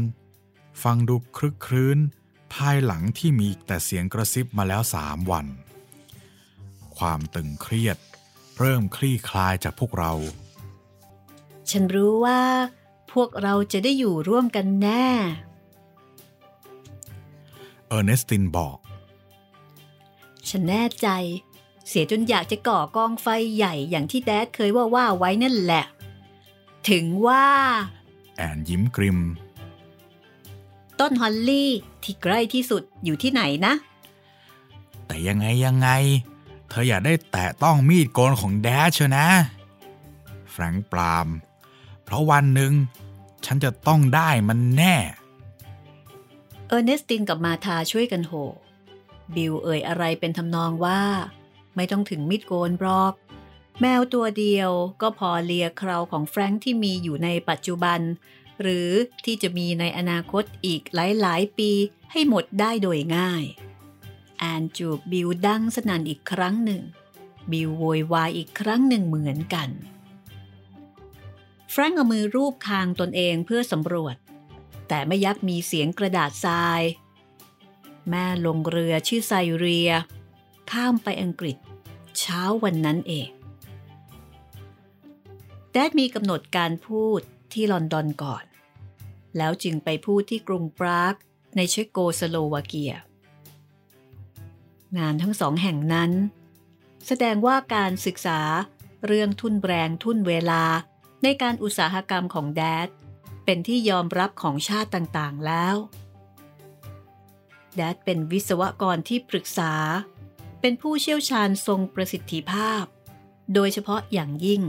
[0.83, 1.97] ฟังดูคลึกครื้น
[2.53, 5.47] ภายหลังที่มีแต่เสียงกระซิบมาแล้วสามวัน
[6.97, 7.97] ความตึงเครียด
[8.59, 10.11] เริ่มคลี่คลายจากพวกเรา
[11.69, 12.41] ฉันรู้ว่า
[13.11, 15.07] พวกเราจะได้อยู่ร่วมกันแน่
[17.87, 18.77] เออร์เนสตินบอก
[20.49, 21.07] ฉันแน่ใจ
[21.87, 25.85] เสียจนอยากจะก่อกองไฟใหญ่อย่างที่ Dad เคยว่าว่าไว้นั่นแหละ
[26.89, 27.45] ถึงว่า
[28.37, 29.19] แอนยิ้มกริ่ม
[30.99, 31.71] ต้น holly
[32.03, 33.73] ที่ใกล้ที่สุดอยู่ที่ไหนนะ
[35.05, 35.89] แต่ยังไงยังไง
[36.69, 39.27] เธออย่าได้แตะต้องมีดโกนของ Dad เชียวนะ
[40.51, 41.27] แฟรงค์ปราม
[42.03, 42.73] เพราะวันหนึ่ง
[43.45, 44.95] ฉันจะต้องได้มันแน่
[46.67, 48.33] เออร์เนสตินกับมาธาช่วยกันโห
[49.35, 51.01] บิลเอ่ยอะไรเป็นทำนองว่า
[51.75, 53.13] ไม่ต้องถึงมีดโกนหรอก
[53.81, 57.99] แมวตัวเดียวก็พอเลียเคราของแฟรงค์ที่มีอยู่ในปัจจุบัน
[58.61, 58.89] หรือ
[59.25, 61.71] ที่จะมีในอนาคตอีกหลาย ๆ ปี
[62.11, 63.43] ให้หมดได้โดยง่าย
[64.37, 66.81] แอนจูบบิลดังสนั่นอีกครั้งหนึ่ง
[67.51, 69.69] บิลโวยวายอีกครั้งหนึ่งเหมือนกัน
[71.71, 74.15] แฟรงค์เอามือรูปคางตนเองเพื่อสำรวจ
[74.87, 76.81] แต่ไม่ยักมีเสียงกระดาษทราย
[78.09, 79.91] แม่ลงเรือชื่อไซเรีย
[80.71, 81.57] ข้ามไปอังกฤษ
[82.17, 83.29] เช้าวันนั้นเอง
[85.71, 87.21] แดดมีกำหนดการพูด
[87.53, 88.45] ที่ลอนดอนก่อน
[89.37, 91.15] แล้วจึงไปพูดที่กรุงปราก
[91.55, 92.93] ในเชโกสโลวาเกีย
[94.99, 96.11] งานทั้งสองแห่งนั้น
[97.07, 98.39] แสดงว่าการศึกษา
[99.05, 100.63] เรื่องทุนแรงทุนเวลา
[101.23, 102.89] ในการอุตสาหกรรมของแดด
[103.45, 105.75] เป็นที่ยอมรับของชาติต่างๆแล้ว
[107.75, 109.73] แดดเป็นวิศวกรที่ปรึกษา
[110.61, 112.83] เป็นผู้เชี่ยวชาญทรงประสิทธิภาพ
[113.53, 114.61] โดยเฉพาะอย่างยิ่ง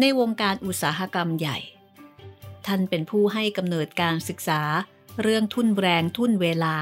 [0.00, 1.58] ในวงการอุตสาหกรรมใหญ่
[2.66, 4.60] ท่านเป็นผู้ให้กำเนิดการศึกษา
[5.22, 6.76] เรื่องทุนแรงทุนเวลา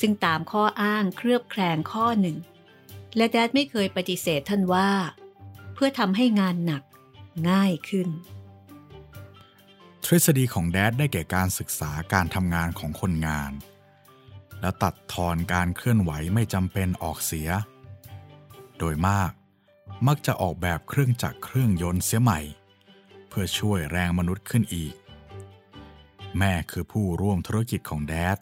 [0.00, 2.36] ซึ่งตามข้ออ้างเครือบแคลงข้อหนึ่ง
[3.16, 4.90] และแดดไม่เคยปฏิเสธท่านว่า
[5.74, 6.82] เพื่อทำให้งานหนัก
[7.50, 8.08] ง่ายขึ้น
[10.04, 13.52] ทฤษฎีของแดดได้แก่การศึกษาการทำงานของคนงาน
[14.60, 17.48] และตัดทอนการเคลื่อนไหวไม่จำเป็นออกเสีย
[18.78, 19.32] โดยมาก
[20.06, 22.40] มักจะออกแบบเครื่องจักรเครื่องยนต์เสียใหม่
[23.28, 24.94] เพื่อช่วยแรงมนุษย์ขึ้นอีก
[26.38, 28.38] แม่คือผู้ร่วมธุรกิจของแดด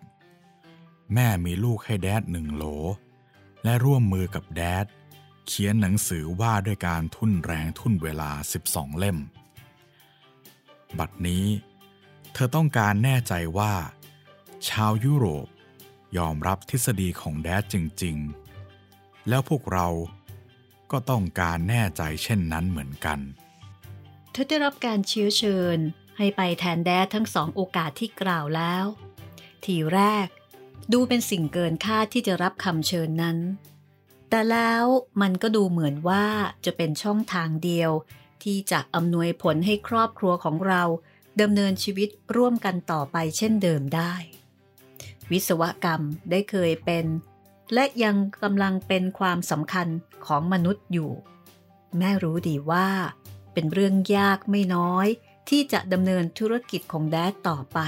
[1.15, 2.65] แม่มีลูกให้แดดหนึ่งโหล
[3.65, 4.87] และร่วมมือกับแดด
[5.47, 8.31] เขียนหนังสือว่าด้วยการทุ่นแรงทุ่นเวลา
[8.65, 9.19] 12 เล่ม
[10.99, 11.47] บัดนี้
[12.33, 13.75] เธอต้องการแน่ใจว่า
[14.69, 15.47] ชาวยุโรป
[16.19, 18.17] ยอมรับทฤษฎีของแดดจริง
[18.73, 19.89] ๆ แล้วพวกเรา
[20.91, 23.19] ก็ต้องการแน่ใจเช่นนั้นเหมือนกัน
[24.33, 25.79] เธอได้รับการเชื้อเชิญ
[26.17, 28.85] ให้ไปแทนแดดทั้งสองโอกาสที่กล่าวแล้ว
[29.65, 30.29] ทีแรก
[30.93, 33.39] ดูเป็นสิ่งเกินคาดที่จะรับคำเชิญนั้น
[34.30, 34.84] แต่แล้ว
[35.20, 36.26] มันก็ดูเหมือนว่า
[36.64, 37.91] จะเป็นช่องทางเดียว
[38.43, 40.82] ที่จะอำนวยผลให้ครอบครัวของเรา
[41.41, 44.14] ดำเนินชีวิตร่วมกันต่อไปเช่นเดิมได้
[45.30, 47.07] วิศวกรรมได้เคยเป็น
[47.74, 49.89] และยังกำลังเป็นความสำคัญ
[50.26, 51.11] ของมนุษย์อยู่
[51.99, 52.89] แม่รู้ดีว่า
[53.53, 55.07] เป็นเรื่องยากไม่น้อย
[55.49, 57.78] ที่จะดำเนินธุรกิจของแดดต่อไป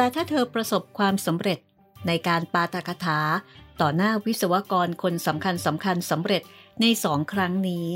[0.00, 1.58] แต่ถ้าเธอประสบความสำเร็จ
[2.06, 3.20] ในการปาตกถา
[3.80, 6.42] ต่อหน้าวิศวกรคนสำคัญสำคัญสำเร็จ
[6.80, 7.86] ในสองครั้งนี้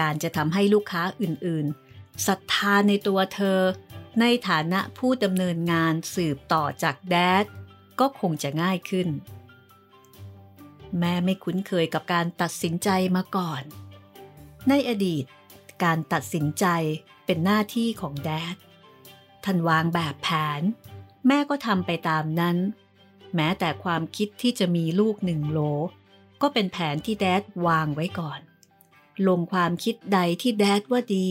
[0.00, 3.60] การจะทำให้ลูกค้าอื่นๆศรัทธาในตัวเธอ
[4.20, 7.44] ในฐานะผู้ดำเนินงานสืบต่อจากแดด
[8.00, 9.08] ก็คงจะง่ายขึ้น
[10.98, 13.62] แม่ไม่คุ้นเคยกับการตัดสินใจมาก่อน
[14.68, 15.24] ในอดีต
[15.84, 16.66] การตัดสินใจ
[17.24, 18.56] เป็นหน้าที่ของแดด
[19.44, 20.28] ท่านวางแบบแผ
[20.60, 20.62] น
[21.26, 22.56] แม่ก็ทำไปตามนั้น
[23.34, 25.58] แม้แต่ความคิดที่จะมีลูกหนึ่งโหล
[26.42, 28.40] ก็เป็นแผนที่แดดวางไว้ก่อน
[29.28, 31.28] ลงความคิดใดที่แดดว่าดี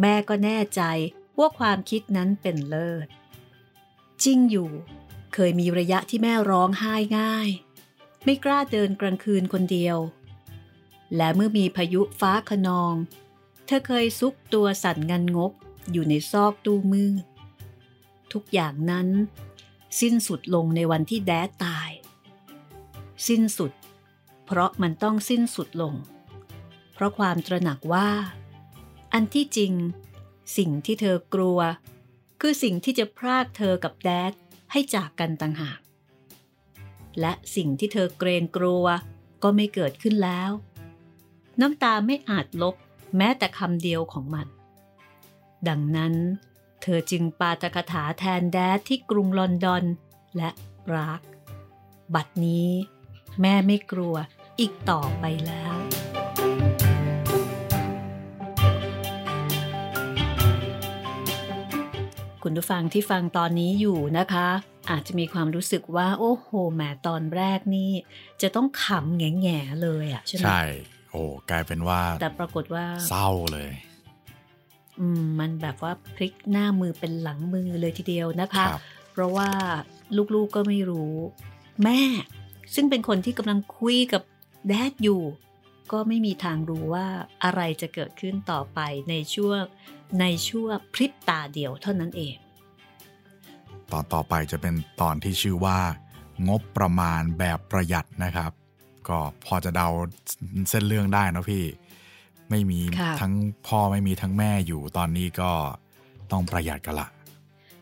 [0.00, 0.82] แม่ก็แน่ใจ
[1.38, 3.06] ว่าความคิดนั้นเป็นเลิศ
[4.24, 4.70] จริงอยู่
[5.34, 7.48] เคยมีระยะที่แม่ร้องไห้ง่าย
[8.24, 9.98] ไม่กล้าเดินกลางคืนคนเดียว
[11.16, 12.94] และเมื่อมีพายุฟ้าขนอง
[13.66, 15.52] เธอเคยซุกตัวสั่นงันงก
[15.92, 17.24] อยู่ในซอกตู้มืด
[18.34, 19.08] ทุกอย่างนั้น
[20.00, 21.90] สิ้นสุดลงในวันที่แดดตาย
[23.28, 23.72] สิ้นสุด
[24.44, 25.94] เพราะมันต้องสิ้นสุดลง
[26.94, 28.08] เพราะความตระหนักว่า
[29.12, 29.72] อันที่จริง
[30.56, 31.58] สิ่งที่เธอกลัว
[32.40, 34.32] คือสิ่งที่จะพรากเธอกับแดด
[34.72, 35.80] ให้จากกันต่างหาก
[37.20, 38.84] และสิ่งที่เธอเกรงกลัว
[39.42, 40.50] ก็ไม่เกิดขึ้นแล้ว
[41.60, 42.74] น้ำตาไม่อาจลบ
[43.16, 44.46] แม้แต่คำเดียวของมัน
[45.68, 46.14] ดังนั้น
[46.86, 49.84] เธอจึงปาตกถาแทนแดดที่กรุงลอนดอน
[50.36, 50.50] และ
[50.86, 51.20] ปราก
[52.14, 52.68] บัดนี้
[53.40, 54.14] แม่ไม่กลัว
[54.60, 55.74] อีกต่อไปแล้ว
[62.42, 64.48] คุณผู้ฟังที่ฟังตอนนี้อยู่นะคะ
[64.90, 67.90] อาจจะมีความรู้สึกว่า โอ้โหแหมตอนแรกนี่
[68.42, 70.62] จะต้องขำแง่ๆเลยอะใช่ไหมใช่
[71.10, 73.93] โอ้กลายเป็นว่า แต่ปรากฏว่า เศร้าเลยอื
[75.20, 78.82] มมันแบบว่าพลิกหน้ามือเป็นหลังมือเลยทีเดียวนะคะครับ
[79.12, 79.50] เพราะว่า
[80.34, 81.14] ลูกๆก็ไม่รู้
[81.82, 82.00] แม่
[82.74, 84.22] ซึ่งเป็นคนที่กำลังคุยกับ
[84.68, 85.22] แดดอยู่
[85.92, 87.06] ก็ไม่มีทางรู้ว่า
[87.44, 88.80] อะไรจะเกิดขึ้นต่อไป
[89.10, 89.62] ในช่วง
[90.20, 92.36] ในช่วงพริบตาเดียวเท่านั้นเอง
[93.92, 95.78] ตอนต่อไปจะเป็นตอนที่ชื่อว่า
[96.48, 98.52] งบประมาณแบบประหยัดนะครับ
[99.08, 99.88] ก็พอจะเดา
[100.70, 101.64] เส้นเรื่องได้นะพี่
[102.50, 103.34] ไม่มีค่ะทั้ง
[103.66, 105.50] พ่อไม่มีทั้งแม่อยู่ตอนนี้ก็
[106.32, 107.08] ต้องประหยัดกันละ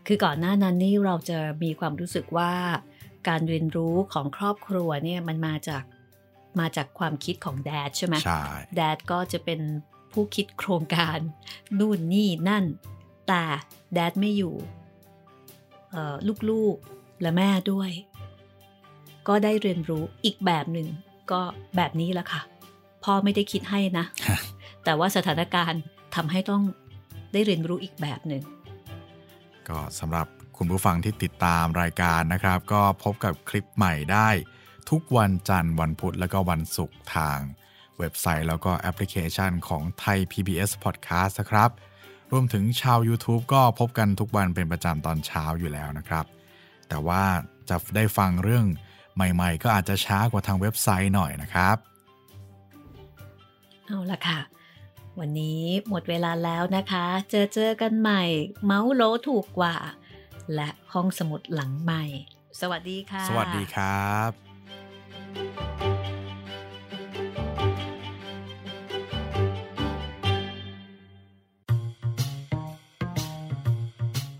[0.07, 2.53] คือก่อนหน้านั้นนี่เราจะมีความรู้สึกว่า
[3.29, 5.85] การเรียนรู้ของครอบครัวเนี่ยมันมาจาก
[6.61, 8.43] มาจากความคิดของแดดใช่ไหมใช่
[8.77, 9.61] แดดก็จะเป็น
[10.13, 11.19] ผู้คิดโครงการ
[11.79, 12.65] นู่นนี่นั่น
[13.29, 13.43] แต่
[13.95, 14.55] แดดไม่อยู่
[15.91, 16.15] เอ่อ
[16.51, 17.91] ลูกๆและแม่ด้วย
[19.29, 20.89] ก็ได้เรียนรู้อีกแบบหนึ่ง
[21.31, 21.41] ก็
[21.77, 22.43] แบบนี้แหละค่ะ
[23.05, 24.07] พ่อไม่ได้คิดให้นะ
[24.85, 25.81] แต่ว่าสถานการณ์
[26.15, 26.63] ทำให้ต้อง
[27.33, 28.43] ได้เรียนรู้อีกแบบหนึ่ง
[29.69, 30.27] ก็สำหรับ
[30.57, 34.29] คุณผู้ฟังที่ติดตามรายการนะครับ ก็พบกับคลิปใหม่ได้
[34.91, 37.39] ทุกวันจันทร์วันพุธแล้วก็วันศุกร์ทาง
[37.99, 41.71] เว็บไซต์แล้วก็แอปพลิเคชันของไทย PBS Podcast นะครับ
[42.33, 46.25] รวมถึงชาว YouTube ก็พบกันทุกวันเป็นประจำตอนเช้าอยู่แล้วนะครับ
[46.89, 47.23] แต่ว่า
[47.69, 48.65] จะได้ฟังเรื่อง
[49.15, 51.77] ใหม่ ๆ ก็อาจจะช้ากว่าทางเว็บไซต์หน่อยนะครับ
[53.87, 54.41] เอาละค่ะ
[55.19, 58.23] วันนี้หมดเวลาแล้วนะคะ เจอเจอกันใหม่
[58.65, 59.77] เมาส์โลถูกกว่า
[60.55, 62.05] และห้องสมุดหลังใหม่
[62.61, 64.31] สวัสดีค่ะ สวัสดีครับ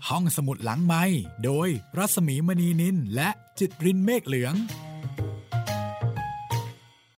[0.09, 1.03] ห้องสมุดหลังไม้
[1.45, 3.29] โดยรัสมีมณีนินและ
[3.59, 4.55] จิตรินเมฆเหลือง